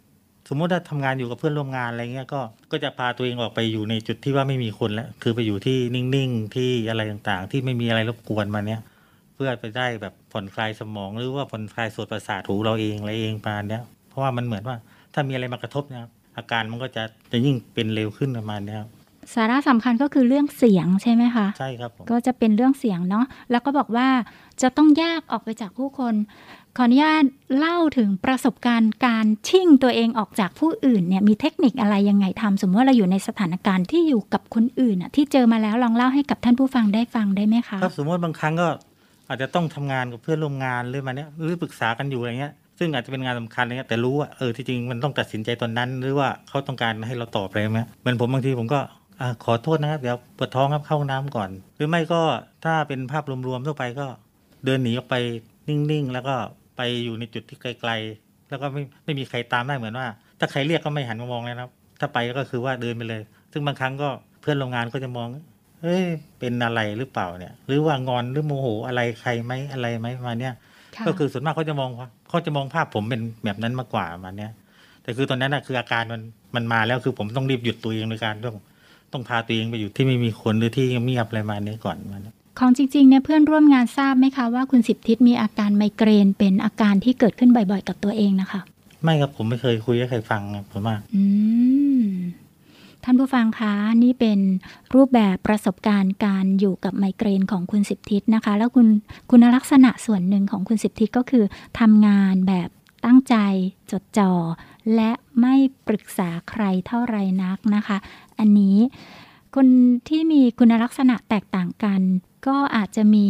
[0.50, 2.41] สมมุติถ้าทำงานอยู่กับเพื่อนร่วมงานอะไรเงี้ยก็
[2.72, 8.82] ก็จะพาตัวเองออกไปอยู่ในจุดที่ว่าไม่มีคนแล้วคือไปอยู่ที่นิ่งๆที่อะไรต่างๆ ที่ไม่มีอะไรรบกวนมาเนี้ย
[9.41, 14.76] พื่อไปได้แบบผ่อนคลายสมองหรือว่าผ่อนคลายส่วนประสาทหูเราเองอะไรเองประมาณเนี้ยเพราะว่ามันเหมือนว่า
[15.13, 18.89] ถ้ามีอะไรมากระทบเนะครับอาการมันก็จะจะยิ่งเป็นเร็วขึ้นประมาณเนี้ยครับ
[19.34, 24.08] สาระสำคัญก็คือเรื่องเสียงใช่ไหมคะใช่ครับผมก็จะเป็นเรื่องเสียงเนาะแล้วก็บอกว่า
[24.62, 26.13] จะต้องแยกออกไปจากผู้คน
[26.59, 27.24] ข ออนุญาต
[27.58, 38.68] เล่าถึงประสบการณ์การชิ่งตัวเองออกจากผู้อื่นเนี่ยมีเทคนิคอะไรยังไงทำสมมติว่าเราอยู่ในสถานการณ์ที่อยู่กับคนอื่นอะที่เจอมาแล้วลองเล่าให้กับท่านผู้ฟังได้ฟังได้ไหมคะครับสมมติบางครั้งก็
[39.30, 48.80] อาจจะต้องทำงานกับเพื่อนร่วมงานหรือมาเนี้ยหรือปรึกษากันอยู่อะไรเงี้ยซึ่งอาจจะเป็นงานสำคัญอะไรเงี้ยแต่รู้ว่าเออที่จริงมันต้องตัดสินใจตอนนั้น หรือว่าเขาต้องการให้เราตอบอะไรไหมเหมือนผมบางทีผมก็
[49.44, 52.22] ขอโทษนะครับเดี๋ยวปวดท้องครับเข้าห้องน้ำก่อน หรือไม่ก็
[52.65, 54.08] ถ้าเป็นภาพรวมๆทั่วไปก็
[54.65, 55.15] เดินหนีออกไป
[55.68, 56.36] นิ่งๆ แล้วก็
[56.80, 60.08] ไปอยู่ในจุดที่ไกลๆ แล้วก็ไม่ไม่มีใครตามได้เหมือนว่า
[60.39, 64.10] ถ้าใครเรียกก็ไม่หันมามองเลยนะครับ ถ้าไปก็คือว่าเดินไปเลย ซึ่งบางครั้งก็
[64.42, 65.28] เพื่อนโรงงานก็จะมอง
[65.82, 66.06] เฮ้ย
[66.39, 70.54] เป็นอะไรหรือเปล่าเนี่ย หรือว่างอนหรือโมโหอะไรใครไหมอะไรไหมประมาณเนี้ย
[70.96, 74.52] ค่ะก็คือส่วนมากเขาจะมองว่าเขาจะมองภาพผมเป็นแบบนั้นมากกว่าประมาณเนี้ย
[75.04, 76.22] แต่คือตอนนั้นนะคืออาการมัน
[76.56, 78.56] มันมาแล้วคือผมต้องรีบหยุดตัวเองในการต้อง
[79.13, 88.62] ต้องพาตัวเองไปอยู่ที่ไม่มีคนหรือที่เงียบๆอะไรประมาณนี้ก่อนประมาณนี้ ของจริงๆเนี่ยเพื่อนร่วมงานทราบไหมคะว่าคุณสิบทิศมีอาการไมเกรนเป็นอาการที่เกิดขึ้นบ่อยๆ กับตัวเองนะคะ
[89.04, 91.24] ไม่ครับผมไม่เคยคุยให้ใครฟังครับผมว่าอื
[92.04, 92.06] ม
[93.04, 94.39] ท่านผู้ฟังคะนี่เป็น
[94.95, 98.88] รูปแบบประสบการณ์การอยู่กับไมเกรนของคุณสิบทิศนะคะ แล้วคุณ
[99.30, 101.43] คุณลักษณะส่วนหนึ่งของคุณสิบทิศก็คือ
[101.80, 102.69] ทำงานแบบ
[103.06, 103.36] ตั้งใจ
[103.91, 104.34] จดจ่อ
[104.95, 105.56] และไม่
[105.88, 107.98] ปรึกษาใครเท่าไรนักนะคะ
[108.39, 108.78] อันนี้
[109.56, 109.67] คน
[110.08, 112.02] ที่มีคุณลักษณะแตกต่างกัน
[112.47, 113.28] ก็อาจจะมี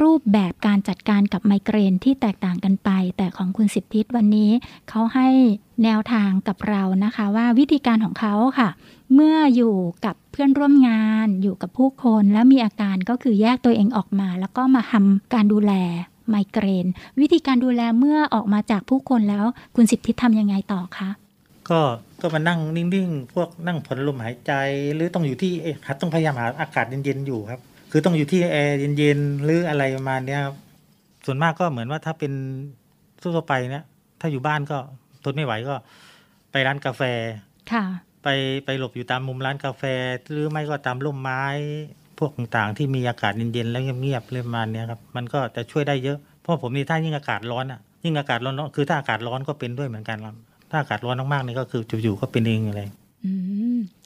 [0.00, 4.50] รูปแบบการจัดการกับไมเกรนที่แตกต่างกันไป แต่ของคุณสิบทิศวันนี้
[4.88, 5.28] เขาให้
[5.84, 8.68] แนวทางกับเรานะคะ ว่าวิธีการของเขาค่ะ
[9.14, 15.72] เมื่ออยู่กับเพื่อนร่วมงาน อยู่กับผู้คนแล้วมีอาการก็คือแยกตัวเองออกมา แล้วก็มาทำการดูแล
[16.28, 16.86] ไมเกรน
[17.20, 19.44] วิธีการดูแลเมื่อออกมาจากผู้คนแล้ว
[19.76, 21.08] คุณสิบทิศทำยังไงต่อคะ
[21.70, 21.80] ก็
[22.20, 24.52] ก็มานั่งนิ่งๆ พวกนั่งผ่อนลมหายใจ
[24.94, 27.60] หรือต้องอยู่ที่เอ๊ะครับต้องพยายามหาอากาศเย็นๆอยู่ครับ
[27.90, 30.56] คือต้องอยู่ที่แอร์เย็นๆหรืออะไรประมาณเนี้ยครับ
[31.26, 32.32] ส่วนมากก็เหมือนว่าถ้าเป็น
[33.20, 33.84] ทั่วๆไปเนี่ย
[34.20, 34.78] ถ้าอยู่บ้านก็
[35.24, 35.74] ทนไม่ไหวก็
[36.50, 37.02] ไปร้านกาแฟ
[37.72, 37.84] ค่ะ
[38.22, 38.28] ไป
[38.64, 39.82] ไปหลบอยู่ตามมุมร้านกาแฟ
[40.30, 41.42] หรือไม่ก็ตามร่มไม้
[42.18, 50.36] พวกต่างๆ ที่มีอากาศเย็นๆแล้วเงียบๆเลยประมาณเนี้ยครับมันก็จะช่วยได้เยอะเพราะผมนี่ถ้ายิ่งอากาศร้อนอะยิ่งอากาศร้อนๆคือถ้าอากาศร้อนก็เป็นด้วยเหมือนกันครับ
[50.70, 53.05] ถ้าอากาศร้อนมากๆนี่ก็คืออยู่ๆก็เป็นเองอะไรอืม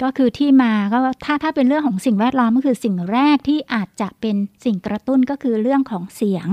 [0.03, 6.49] ก็คือที่มาก็ถ้าถ้าเป็นเรื่องของสิ่งแวดล้อมก็คือสิ่งแรกที่อาจจะเป็นสิ่งกระตุ้นก็คือเรื่องของเสียง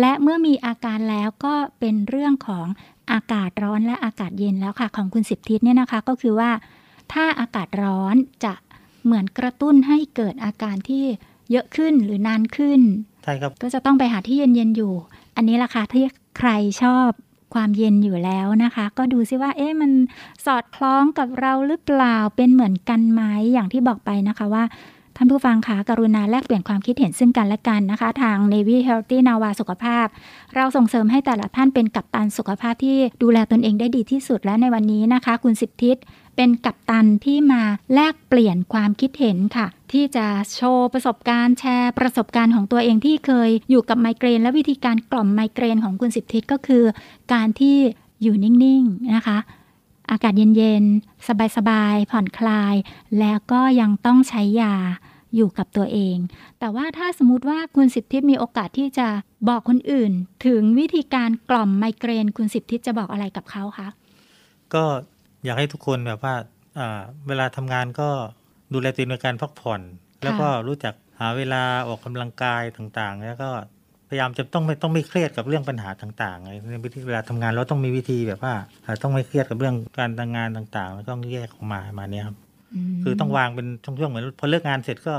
[0.00, 2.66] และเมื่อมีอาการแล้วก็เป็นเรื่องของ
[3.12, 6.50] อากาศร้อนและอากาศเย็นแล้วค่ะ ของคุณสิบทิศเนี่ยนะคะก็คือว่า
[7.12, 8.54] ถ้าอากาศร้อนจะ
[9.04, 11.04] เหมือนกระตุ้นให้เกิดอาการที่
[11.50, 12.80] เยอะขึ้นหรือนานขึ้น
[13.24, 14.92] ใช่ครับก็จะต้องไปหาที่เย็นๆอยู่
[15.36, 16.04] อันนี้ล่ะค่ะที่
[16.38, 16.50] ใคร
[16.82, 17.10] ชอบ
[17.54, 19.90] ความเย็นอยู่แล้วนะคะ ก็ดูซิว่าเอ๊ะมัน
[20.46, 24.64] สอดคล้องกับเราหรือเปล่าเป็นเหมือนกันไหมอย่างที่บอกไปนะคะว่า
[25.16, 30.06] ท่านผู้ฟังคะกรุณาแลกเปลี่ยนความคิดเห็นซึ่งกันและกันนะคะ ทาง Navy Healthy Nava สุขภาพ
[30.54, 35.96] เราส่งเสริมให้แต่ละท่านเป็นกัปตันสุขภาพที่ดูแลตนเองได้ดีที่สุดและในวันนี้นะคะ คุณสิบทิศ
[36.36, 37.62] เป็นกัปตันที่มา
[37.94, 46.84] แลกเปลี่ยนความคิดเห็นค่ะ ที่จะโชว์ประสบการณ์แชร์ประสบการณ์ของตัวเองที่เคยอยู่กับไมเกรน และวิธีการกล่อมไมเกรนของคุณสิบทิศก็คือ
[47.32, 47.76] การที่
[48.22, 49.38] อยู่นิ่งๆนะคะ
[50.10, 52.74] อากาศเย็นๆ สบายๆ ผ่อนคลาย
[53.18, 54.76] แล้วก็ยังต้องใช้ยา
[55.34, 56.16] อยู่กับตัวเอง
[56.58, 59.08] แต่ว่าถ้าสมมติว่าคุณสิบทิศมีโอกาสที่จะ
[59.48, 60.12] บอกคนอื่น
[60.46, 63.88] ถึงวิธีการกล่อมไมเกรน คุณสิบทิศจะบอกอะไรกับเขาคะ
[64.74, 64.84] ก็
[65.44, 66.34] อยากให้ทุกคนแบบว่า
[66.78, 68.08] อ่าเวลาทำงานก็
[68.72, 69.80] ดูแลตัวเองในการพักผ่อน
[70.24, 73.50] แล้วก็รู้จักหาเวลาออกกำลังกายต่างๆ แล้วก็
[74.08, 78.54] พยายามจะต้องไม่ต้องไม่เครียดกับเรื่องปัญหาต่างๆในวิธีเวลาทำงานเราต้องมีวิธีแบบว่า
[78.84, 82.36] อ่าต้องไม่เครียดกับเรื่องการทำงานต่างๆแล้วต้องแยกออกมาประมาณเนี้ยครับ
[83.02, 85.14] คือต้องวางเป็นช่วงๆเหมือนพอเลิกงานเสร็จก็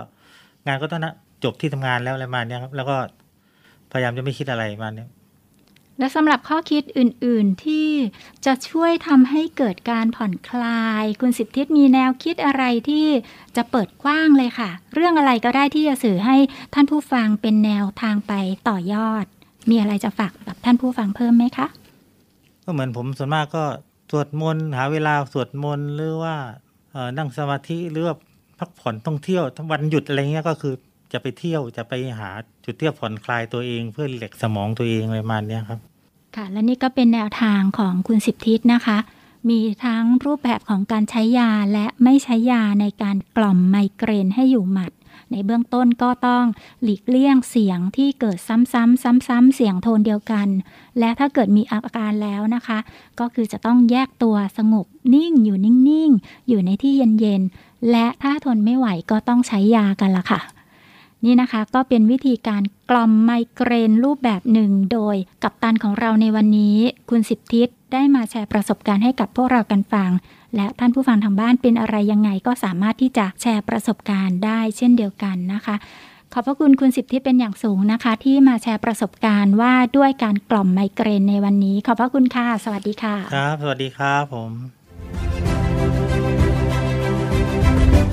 [0.68, 2.96] งานก็ต้องนะจบที่ทำงานแล้วอะไรประมาณเนี้ยครับแล้วก็
[3.92, 5.10] พยายามจะไม่คิดอะไรประมาณเนี้ย
[6.00, 7.90] และสำหรับข้อคิดอื่น ๆ ที่
[8.46, 13.06] จะช่วยทำให้เกิดการผ่อนคลาย คุณสิทธิมีแนวคิดอะไรที่
[13.56, 16.36] จะเปิดกว้างเลยค่ะ เรื่องอะไรก็ได้ที่จะสื่อให้
[16.74, 18.34] ท่านผู้ฟังเป็นแนวทางไป
[18.70, 19.26] ต่อยอด
[19.70, 21.68] มีอะไรจะฝากกับท่านผู้ฟังเพิ่มไหมคะ
[22.64, 23.64] ก็เหมือนผมส่วนมากก็
[24.12, 26.36] สวดมนต์หาเวลาสวดมนต์หรือว่า
[27.18, 28.16] นั่งสมาธิหรือว่า
[28.60, 30.74] พักผ่อนท่องเที่ยวทั้งวันหยุดอะไรเงี้ยก็คือ
[31.12, 32.30] จะไปเที่ยวจะไปหา
[32.66, 35.80] จุดเที่ยวผ่อนคลายตัวเองเพื่อรีแลกสมองตัวเองอะไรประมาณนี้ครับ
[36.36, 38.98] ค่ะและนี่ก็เป็นแนวทางของคุณสิบทิศนะคะ
[39.50, 44.92] มีทั้งรูปแบบของการใช้ยาและไม่ใช้ยาในการกล่อมไมเกรนให้อยู่หมัด
[45.32, 46.46] ในเบื้องต้นก็ต้อง
[46.84, 48.74] หลีกเลี่ยงเสียงที่เกิดซ้ำๆ
[49.28, 50.48] ซ้ำๆเสียงโทนเดียวกัน
[51.00, 52.80] และถ้าเกิดมีอาการแล้วนะคะ
[53.20, 60.42] ก็คือจะต้องแยกตัวสงบนิ่งอยู่นิ่งๆ อยู่ในที่เย็นๆ และถ้าทนไม่ไหวก็ต้องใช้ยากันละค่ะ
[61.26, 66.78] นี่นะคะก็เป็นวิธีการกล่อมไมเกรนรูปแบบหนึ่ง โดยกัปตันของเราในวันนี้
[67.10, 70.12] คุณสิบทิศได้มาแชร์ประสบการณ์ให้กับพวกเรากันฟัง
[70.56, 75.76] และท่านผู้ฟังทางบ้านเป็นอะไรยังไงก็สามารถที่จะแชร์ประสบการณ์ได้เช่นเดียวกันนะคะ
[76.34, 84.52] ขอบพระคุณคุณสิบทิศเป็นอย่างสูงนะคะ ที่มาแชร์ประสบการณ์ว่าด้วยการกล่อมไมเกรนในวันนี้ ขอบพระคุณค่ะ สวัสดีค่ะ ครับ สวัสดีครับผม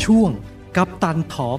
[0.04, 0.30] ช่วง
[0.76, 1.58] กับตันท็อป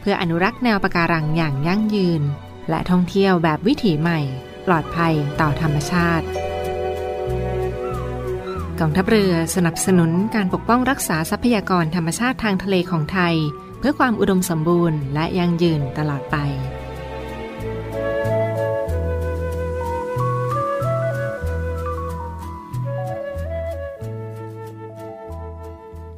[0.00, 2.22] เพื่ออนุรักษ์แนวปะการังอย่างยั่งยืน
[2.68, 4.20] และท่องเที่ยวแบบวิถีใหม่
[4.66, 6.26] ปลอดภัยต่อธรรมชาติ
[8.80, 13.34] กองทัพเรือสนับสนุนการปกป้องรักษาทรัพยากรธรรมชาติทางทะเลของไทย
[13.78, 16.38] เพื่อความอุดมสมบูรณ์และยั่งยืนตลอดไป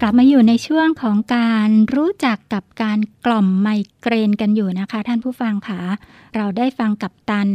[0.08, 3.68] ลับมาอยู่ในช่วงของการรู้จักกับการกล่อมไม
[4.00, 5.80] เกรนกันอยู่นะคะ ท่านผู้ฟังค่ะ
[6.36, 7.48] เราได้ฟังกับตัน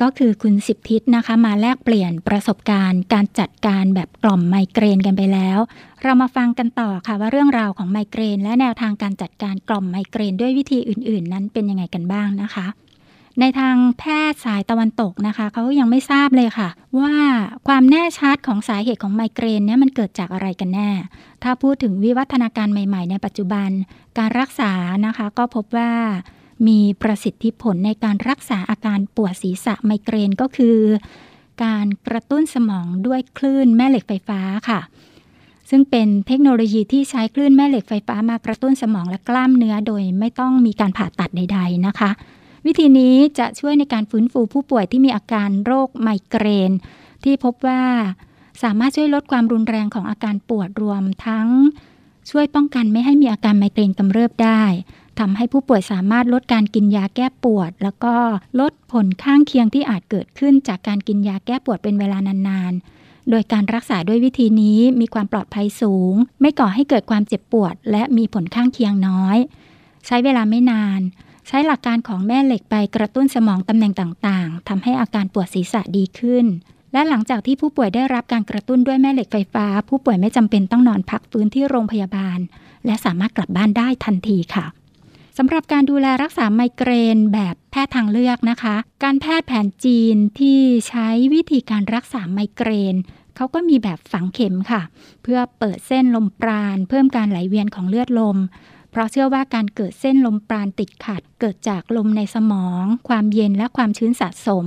[0.00, 5.58] ก็คือคุณสิบทิศนะคะ มาแลกเปลี่ยนประสบการณ์ การจัดการแบบกล่อมไมเกรนกันไปแล้ว
[6.02, 12.66] เรามาฟังกันต่อค่ะว่าเรื่องราวของไมเกรน และแนวทางการจัดการกล่อมไมเกรนด้วยวิธีอื่น ๆ นั้นเป็นยังไงกันบ้างนะคะ
[13.40, 16.68] ในทางแพทย์สายตะวันตกนะคะเขายังไม่ทราบเลยค่ะ
[17.00, 17.14] ว่า
[17.68, 20.90] ความแน่ชัดของสาเหตุของไมเกรนเนี่ยมันเกิดจากอะไรกันแน่
[21.42, 23.70] ถ้าพูดถึงวิวัฒนาการใหม่ ๆ ในปัจจุบัน
[24.18, 24.72] การรักษา
[25.06, 25.92] นะคะก็พบว่า
[26.68, 30.78] มีประสิทธิผลในการรักษาอาการปวดศีรษะไมเกรนก็คือ
[31.64, 34.80] การกระตุ้นสมองด้วยคลื่นแม่เหล็กไฟฟ้าค่ะ
[35.70, 42.10] ซึ่งเป็นเทคโนโลยีที่ใช้คลื่นแม่เหล็กไฟฟ้ามากระตุ้นสมองและกล้ามเนื้อโดยไม่ต้องมีการผ่าตัดใด ๆนะคะ
[42.66, 46.72] วิธีนี้จะช่วยในการฟื้นฟูผู้ป่วยที่มีอาการโรคไมเกรน
[47.24, 47.82] ที่พบว่า
[48.62, 51.48] สามารถช่วยลดความรุนแรงของอาการปวดรวมทั้ง
[52.30, 54.62] ช่วยป้องกันไม่ให้มีอาการไมเกรนกำเริบได้
[55.18, 58.14] ทำให้ผู้ป่วยสามารถลดการกินยาแก้ปวด แล้วก็
[58.60, 69.38] ลดผลข้างเคียงที่อาจเกิดขึ้นจากการกินยาแก้ปวดเป็นเวลานานๆ โดยการรักษาด้วยวิธีนี้มีความปลอดภัยสูง ไม่ก่อให้เกิดความเจ็บปวด และมีผลข้างเคียงน้อย
[70.06, 71.00] ใช้เวลาไม่นาน
[71.46, 76.46] ใช้หลักการของแม่เหล็กไปกระตุ้นสมองตำแหน่งต่างๆทำให้อาการปวดศีรษะดีขึ้น
[76.92, 82.38] และหลังจากที่ผู้ป่วยได้รับการกระตุ้นด้วยแม่เหล็กไฟฟ้า ผู้ป่วยไม่จำเป็นต้องนอนพักฟื้นที่โรงพยาบาล
[82.86, 84.66] และสามารถกลับบ้านได้ทันทีค่ะ
[85.38, 92.96] สำหรับการดูแลรักษาไมเกรนแบบแพทย์ทางเลือกนะคะ การแพทย์แผนจีนที่ใช้วิธีการรักษาไมเกรน
[93.36, 94.82] เขาก็มีแบบฝังเข็มค่ะ
[95.22, 98.36] เพื่อเปิดเส้นลมปราณ เพิ่มการไหลเวียนของเลือดลม
[98.90, 104.66] เพราะเชื่อว่าการเกิดเส้นลมปราณติดขัด เกิดจากลมในสมอง ความเย็นและความชื้นสะสม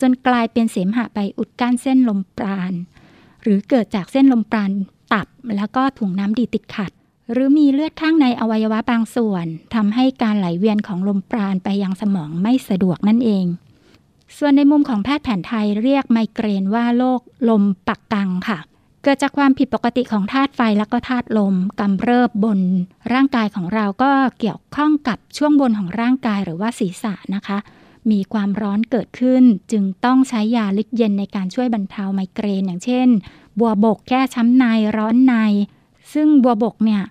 [0.00, 2.72] จนกลายเป็นเสมหะไปอุดกั้นเส้นลมปราณ
[3.42, 4.70] หรือเกิดจากเส้นลมปราณ
[5.12, 5.26] ตับ
[5.56, 6.92] แล้วก็ถุงน้ำดีติดขัด
[7.32, 13.46] หรือมีเลือดข้างในอวัยวะบางส่วนทำให้การไหลเวียนของลมปราณไปยังสมองไม่สะดวกนั่นเอง
[14.38, 18.58] ส่วนในมุมของแพทย์แผนไทยเรียกไมเกรนว่าโรคลมปักกังค่ะ
[19.02, 22.60] เกิดจากความผิดปกติของธาตุไฟและก็ธาตุลมกำเริบบน
[23.12, 27.58] ร่างกายของเราก็เกี่ยวข้องกับช่วงบนของร่างกายหรือว่าศีรษะนะคะ
[28.10, 29.42] มีความร้อนเกิดขึ้น
[29.72, 33.08] จึงต้องใช้ยาลิดเย็นในการช่วยบรรเทาไมเกรนอย่างเช่น
[33.58, 34.64] บัวบกแก้ช้ำใน
[34.96, 35.34] ร้อนใน
[36.12, 37.02] ซึ่งบัวบกเนี่ย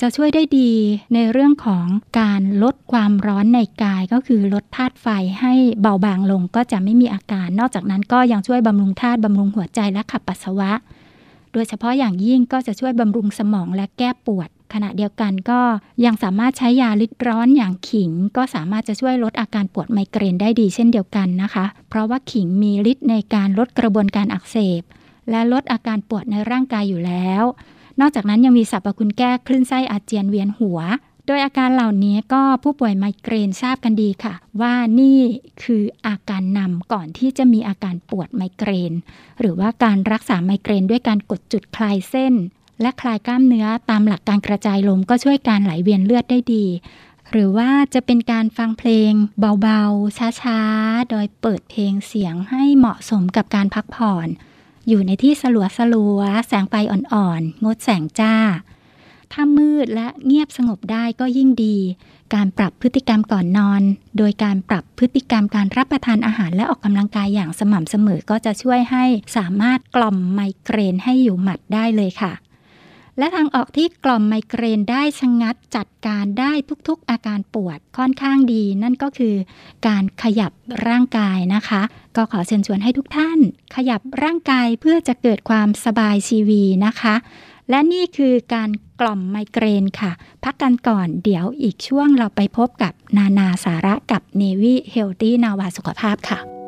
[0.00, 0.70] จะช่วยได้ดี
[1.14, 1.86] ในเรื่องของ
[2.20, 5.06] การลดความร้อนในกายก็คือลดธาตุไฟ
[5.40, 10.72] ให้เบาบางลงก็จะไม่มีอาการ นอกจากนั้นก็ยังช่วยบำรุงธาตุบำรุงหัวใจและขับปัสสาวะ
[11.52, 15.60] โดยเฉพาะอย่างยิ่งก็จะช่วยบำรุงสมองและแก้ปวด ขณะเดียวกันก็
[16.04, 24.82] ยังสามารถใช้ยาลิดร้อนอย่างขิง ก็สามารถจะช่วยลดอาการปวดไมเกรนได้ดีเช่นเดียวกันนะคะ เพราะว่าขิงมีฤทธิ์ในการลดกระบวนการอักเสบ
[25.30, 27.44] และลดอาการปวดในร่างกายอยู่แล้ว
[28.00, 30.78] นอกจากนั้นยังมีสรรพคุณแก้คลื่นไส้อาเจียนเวียนหัว
[31.28, 35.18] ดยอาการเหล่านี้ก็ผู้ป่วยไมเกรนทราบกันดีค่ะ ว่านี่
[35.62, 38.92] คืออาการนำก่อนที่จะมีอาการปวดไมเกรน
[39.40, 42.34] หรือว่าการรักษาไมเกรนด้วยการกดจุดคลายเส้น
[42.80, 46.66] และคลายกล้ามเนื้อตามหลักการกระจายลมก็ช่วยการไหลเวียนเลือดได้ดี
[47.30, 49.12] หรือว่าจะเป็นการฟังเพลง
[49.62, 54.28] เบาๆ ช้าๆ โดยเปิดเพลงเสียงให้เหมาะสมกับการพักผ่อน
[54.88, 58.34] อยู่ในที่สลัวสลัวๆแสงไฟอ่อนๆงดแสงจ้า
[59.32, 61.76] ถ้ามืดและเงียบสงบได้ก็ยิ่งดี
[62.34, 63.82] การปรับพฤติกรรมก่อนนอน
[64.18, 69.04] โดยการปรับพฤติกรรมการรับประทานอาหารและออกกำลังกายอย่างสม่ำเสมอก็จะช่วยให้
[69.36, 72.32] สามารถกล่อมไมเกรนให้อยู่หมัดได้เลยค่ะ
[73.18, 76.52] และทางออกที่กล่อมไมเกรนได้ชะงงัดจัดการได้
[76.88, 79.34] ทุกๆอาการปวดค่อนข้างดี นั่นก็คือ
[79.86, 80.52] การขยับ
[80.88, 81.82] ร่างกายนะคะ
[82.16, 83.38] ก็ขอเชิญชวนให้ทุกท่าน
[83.76, 87.14] ขยับร่างกายเพื่อจะเกิดความสบายชีวีนะคะ
[87.70, 88.70] และนี่คือการ
[89.00, 90.12] กล่อมไมเกรนค่ะ
[90.44, 96.59] พักกันก่อนเดี๋ยวอีกช่วงเราไปพบกับนานาสาระกับ Navy Healthy นาวาสุขภาพค่ะ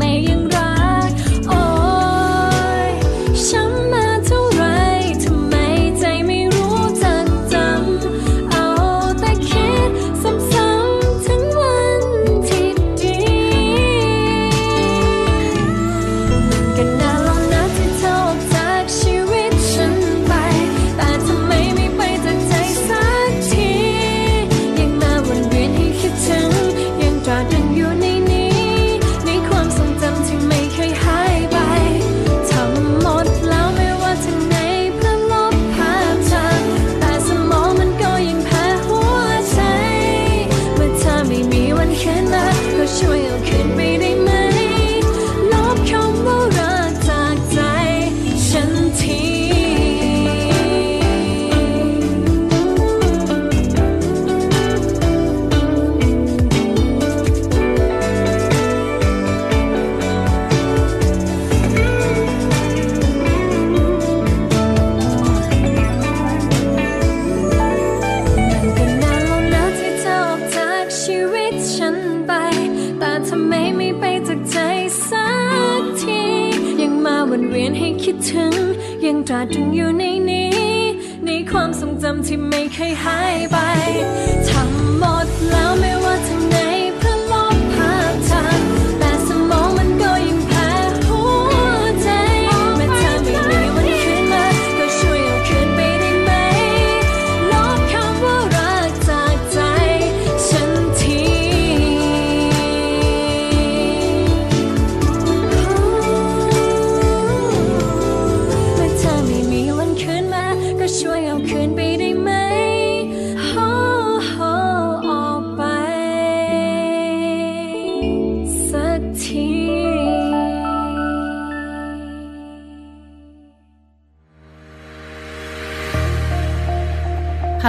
[0.00, 0.05] มา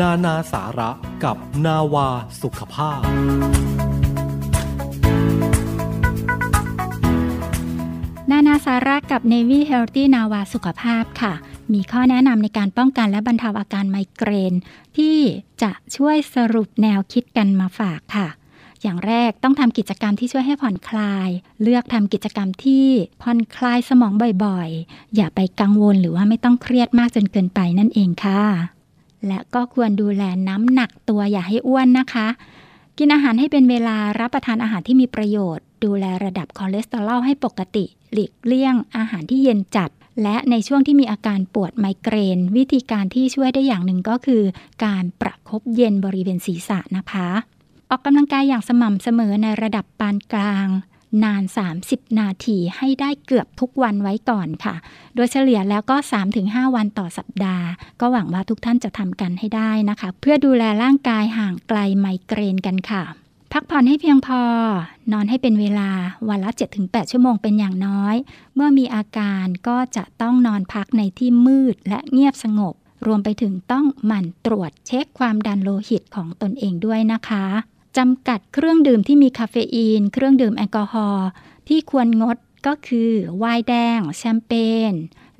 [0.00, 0.90] นานาสาระ
[1.24, 2.08] กับนาวา
[2.42, 3.02] สุขภาพ
[8.30, 11.34] นานาสาระกับ Navy Healthy Nava สุขภาพค่ะ
[11.72, 14.54] มีข้อแนะนำในการป้องกันและบรรเทาอาการไมเกรน
[14.96, 15.18] ที่
[15.62, 18.28] จะช่วยสรุปแนวคิดกันมาฝากค่ะ
[18.82, 21.28] อย่างแรกต้องทำกิจกรรมที่ช่วยให้ผ่อนคลาย
[21.62, 22.88] เลือกทำกิจกรรมที่
[23.22, 24.12] ผ่อนคลายสมอง
[24.44, 28.75] บ่อยๆ อย่าไปกังวลหรือว่าไม่ต้องเครียดมากจนเกินไปนั่นเองค่ะ
[29.28, 32.26] และก็ควรดูแลน้ำหนักตัวอย่าให้อ้วนนะคะ
[32.98, 39.90] กินอาหารให้เป็นเวลารับประทานอาหารที่มีประโยชน์ ดูแลระดับคอเลสเตอรอลให้ปกติ หลีกเลี่ยง อาหารที่เย็นจัด
[40.22, 44.42] และในช่วงที่มีอาการปวดไมเกรน วิธีการที่ช่วยได้อย่างหนึ่งก็คือ
[44.84, 47.28] การประคบเย็นบริเวณศีรษะนะคะ
[47.90, 50.66] ออกกำลังกายอย่างสม่ำเสมอในระดับปานกลาง
[51.24, 51.42] นาน
[51.80, 54.74] 30 นาทีให้ได้เกือบทุกวันไว้ก่อนค่ะ
[55.14, 55.96] โดยเฉลี่ยแล้วก็
[56.36, 57.66] 3-5 วันต่อสัปดาห์
[58.00, 63.04] ก็หวังว่าทุกท่านจะทำกันให้ได้นะคะ เพื่อดูแลร่างกายห่างไกลไมเกรนกันค่ะ
[63.52, 64.42] พักผ่อนให้เพียงพอ
[65.12, 65.90] นอนให้เป็นเวลา
[66.28, 66.50] วันละ
[66.80, 68.16] 7-8 ชั่วโมงเป็นอย่างน้อย
[68.54, 72.74] เมื่อมีอาการก็จะต้องนอนพักในที่มืดและเงียบสงบ
[73.06, 77.44] รวมไปถึงต้องหมั่นตรวจเช็คความดันโลหิตของตนเองด้วยนะคะ
[77.96, 81.28] จำกัดเครื่องดื่มที่มีคาเฟอีน เครื่องดื่มแอลกอฮอล์
[81.68, 82.36] ที่ควรงด
[82.66, 84.52] ก็คือไวน์แดง แชมเป
[84.90, 84.92] ญ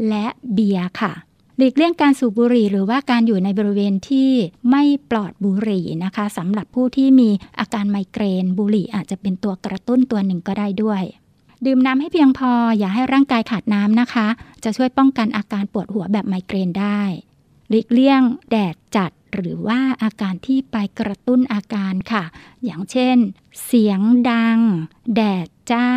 [0.08, 1.12] และเบียร์ค่ะ
[1.56, 4.30] หลีกเลี่ยงการสูบบุหรี่หรือว่าการอยู่ในบริเวณที่
[4.70, 11.02] ไม่ปลอดบุหรี่นะคะสำหรับผู้ที่มีอาการไมเกรนบุหรี่อาจจะเป็นตัวกระตุ้นตัวหนึ่งก็ได้ด้วย
[11.66, 14.26] ดื่มน้ำให้เพียงพออย่าให้ร่างกายขาดน้ำนะคะ
[14.64, 17.02] จะช่วยป้องกันอาการปวดหัวแบบไมเกรนได้
[17.68, 22.24] หลีกเลี่ยงแดดจัด หรือว่าอาการที่ไปกระตุ้นอาการค่ะ
[22.64, 23.16] อย่างเช่น
[23.64, 24.58] เสียงดัง
[25.14, 25.88] แดดจ้า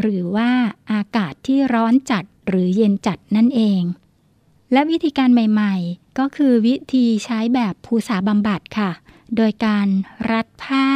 [0.00, 0.50] หรือว่า
[0.92, 3.82] อากาศที่ร้อนจัดหรือเย็นจัดนั่นเอง
[4.72, 8.90] และวิธีการใหม่ๆ ก็คือวิธีใช้แบบภูษาบำบัดค่ะ
[9.36, 9.86] โดยการ
[10.30, 10.88] รัดผ้า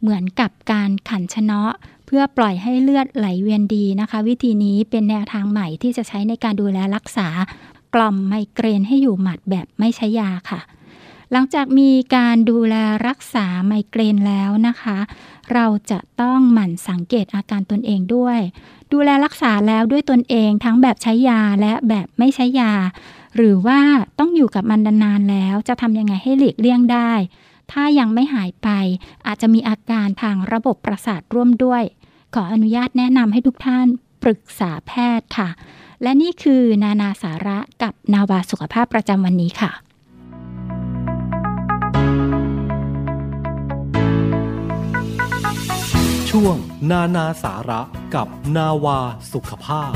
[0.00, 1.72] เหมือนกับการขันชนะ
[2.06, 7.28] เพื่อปล่อยให้เลือดไหลเวียนดีนะคะ วิธีนี้เป็นแนวทางใหม่ที่จะใช้ในการดูแลรักษา
[7.94, 10.60] กล่อมไมเกรนให้อยู่หมัดแบบไม่ใช้ยาค่ะ
[11.36, 12.76] หลังจากมีการดูแล
[13.08, 14.98] รักษาไมเกรนแล้วนะคะ
[15.52, 18.40] เราจะต้องหมั่นสังเกตอาการตนเองด้วย
[18.92, 22.72] ดูแลรักษาแล้วด้วยตนเองทั้งแบบใช้ยาและแบบไม่ใช้ยา
[23.36, 23.80] หรือว่า
[24.18, 27.12] ต้องอยู่กับมันนานๆแล้วจะทำยังไงให้หลีกเลี่ยงได้
[27.72, 28.68] ถ้ายังไม่หายไป
[29.26, 31.82] อาจจะมีอาการทางระบบประสาทร่วมด้วย
[32.34, 33.86] ขออนุญาตแนะนำให้ทุกท่าน
[34.22, 35.48] ปรึกษาแพทย์ค่ะ
[36.02, 39.72] และนี่คือนานาสาระกับนาวาสุขภาพประจำวันนี้ค่ะ
[46.38, 46.58] ช่วง
[46.90, 47.80] นานาสาระ
[48.14, 48.98] กับนาวา
[49.32, 49.92] สุขภาพ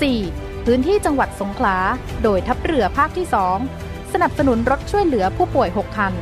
[0.00, 0.64] 4.
[0.64, 1.76] พื้นที่จังหวัดสงขลา
[2.22, 3.26] โดยทัพเรือภาคที่
[3.70, 6.14] 2 สนับสนุนรถช่วยเหลือผู้ป่วย 6 คัน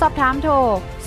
[0.00, 0.54] สอบถามโทร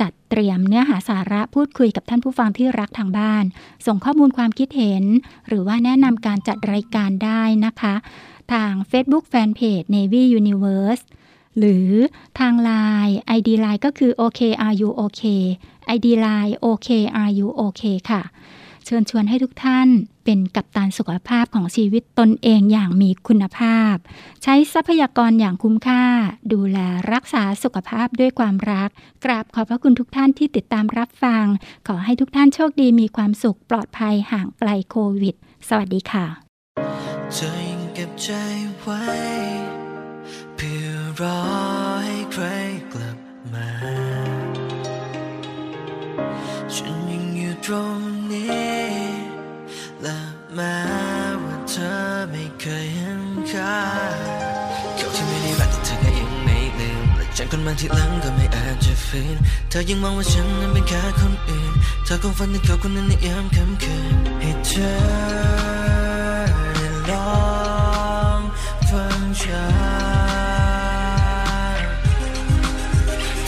[0.00, 3.44] จัดเตรียมเนื้อหาสาระพูดคุยกับท่านผู้ฟังที่รักทางบ้าน
[3.86, 5.04] ส่งข้อมูลความคิดเห็น
[5.48, 7.94] หรือว่าแนะนำการจัดรายการได้นะคะ
[8.52, 11.02] ทาง Facebook Fanpage Navy Universe
[11.58, 11.90] หรือ
[12.38, 15.22] ทาง Line ID Line ก็คือ OKRU OK
[15.96, 18.22] ID Line OKRU OK ค่ะ
[18.86, 19.88] เชิญชวนให้ทุกท่าน
[20.24, 23.94] เป็นกัปตันสุขภาพของชีวิตตนเองอย่างมีคุณภาพ
[24.42, 26.04] ใช้ทรัพยากรอย่างคุ้มค่า
[26.52, 26.78] ดูแล
[27.12, 28.88] รักษาสุขภาพด้วยความรัก
[29.24, 31.44] กราบขอบพระคุณทุกท่านที่ติดตามรับฟัง
[31.88, 35.34] ขอให้ทุกท่านโชคดีมีความสุขปลอดภัยห่างไกลโควิด
[35.68, 36.26] สวัสดีค่ะ
[37.32, 38.28] เธอยังเก็บใจ
[38.78, 39.02] ไว้
[40.56, 40.88] เพื่อ
[41.20, 41.40] รอ
[42.04, 42.44] ให้ใคร
[42.92, 43.18] กลับ
[43.52, 43.68] มา
[46.74, 53.76] ฉันยังอยู่ตรงา
[54.96, 59.36] เขาที่ไม่ได้รักแต่เธอก็ยังไม่ลืมและฉันคนมาที่หลังก็ไม่อาจจะฝืน
[59.70, 61.72] เธอยังมองว่าฉันนั้นเป็นแค่คนอื่น
[62.04, 64.94] เธอคงฝันถึงเขาคนนั้นในยามค่ำคืนให้เธอ
[66.74, 67.32] ได้ลอ
[68.38, 68.40] ง
[68.88, 69.64] ฟังฉั
[71.76, 71.82] น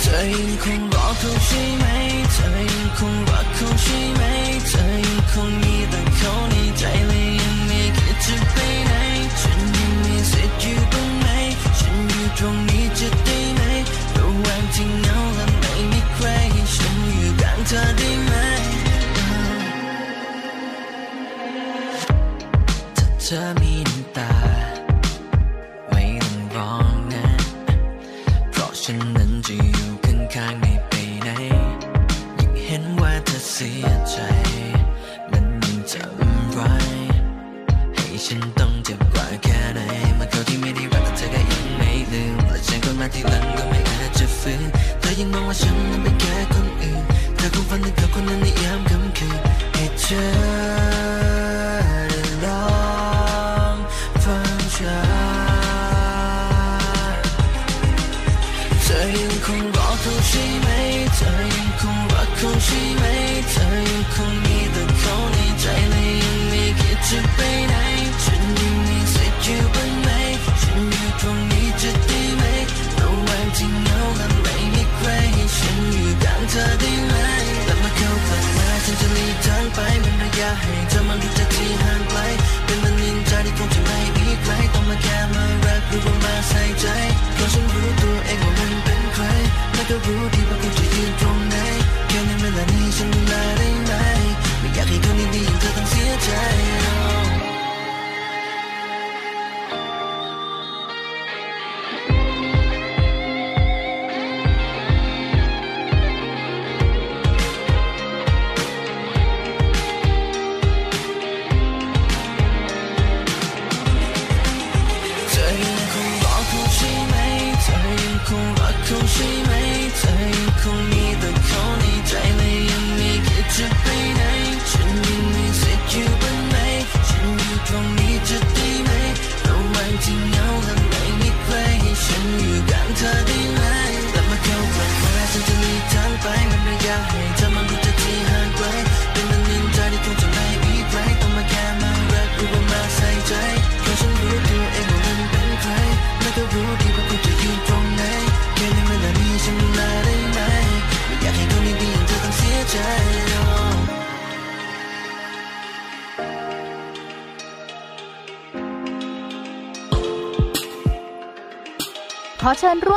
[0.01, 1.85] เธอยังคงรอเขาใช่ไหม
[2.33, 4.23] เธอยังคงรักเขาใช่ไหม
[4.69, 8.57] เธอยังคงมีแต่เขาในใจและยังไม่คิดจะไป
[10.31, 11.29] สิทธิ์อยู่ตรงไหน
[11.79, 13.63] ฉันอยู่ตรงนี้จะได้ไหม
[14.17, 16.27] ระหว่างที่เหงาและไม่มีใคร
[16.77, 18.33] ฉันอยู่ข้างเธอได้ไหม
[22.97, 24.33] ถ้าเธอมีน้ำตา
[25.91, 27.27] ไม่ต้องร้องนะ
[28.51, 31.29] เพราะฉันนั้นจะอยู่ข้างๆไม่ไปไหน
[32.39, 33.86] ยิ่งเห็นว่าเธอเสีย
[43.07, 44.63] และฉันคนมาที่หลังก็ไม่อาจจะฝืน
[45.01, 47.01] เธอยังมองว่าฉันนั้นเป็นแค่คนอื่น
[47.37, 48.47] เธอคงฝันถึงเขาคนนั้นใ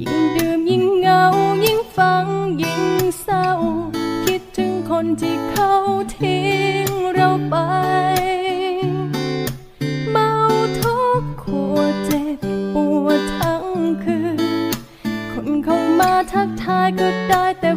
[0.02, 1.24] ยิ่งดื่มยิ่งเหงา
[1.66, 2.26] ยิ่งฟัง
[2.62, 2.84] ยิ่ง
[3.22, 3.48] เศร้า
[4.26, 5.74] คิดถึงคนที่เขา
[6.18, 6.48] ทิ้
[6.86, 7.56] งเราไป
[10.12, 10.30] เมา
[10.80, 12.38] ทุกขวดเจ็บ
[12.74, 13.66] ปวดทั้ง
[14.04, 14.40] คืน
[15.32, 17.72] คนเข้ามาทักทายก็ได้แต่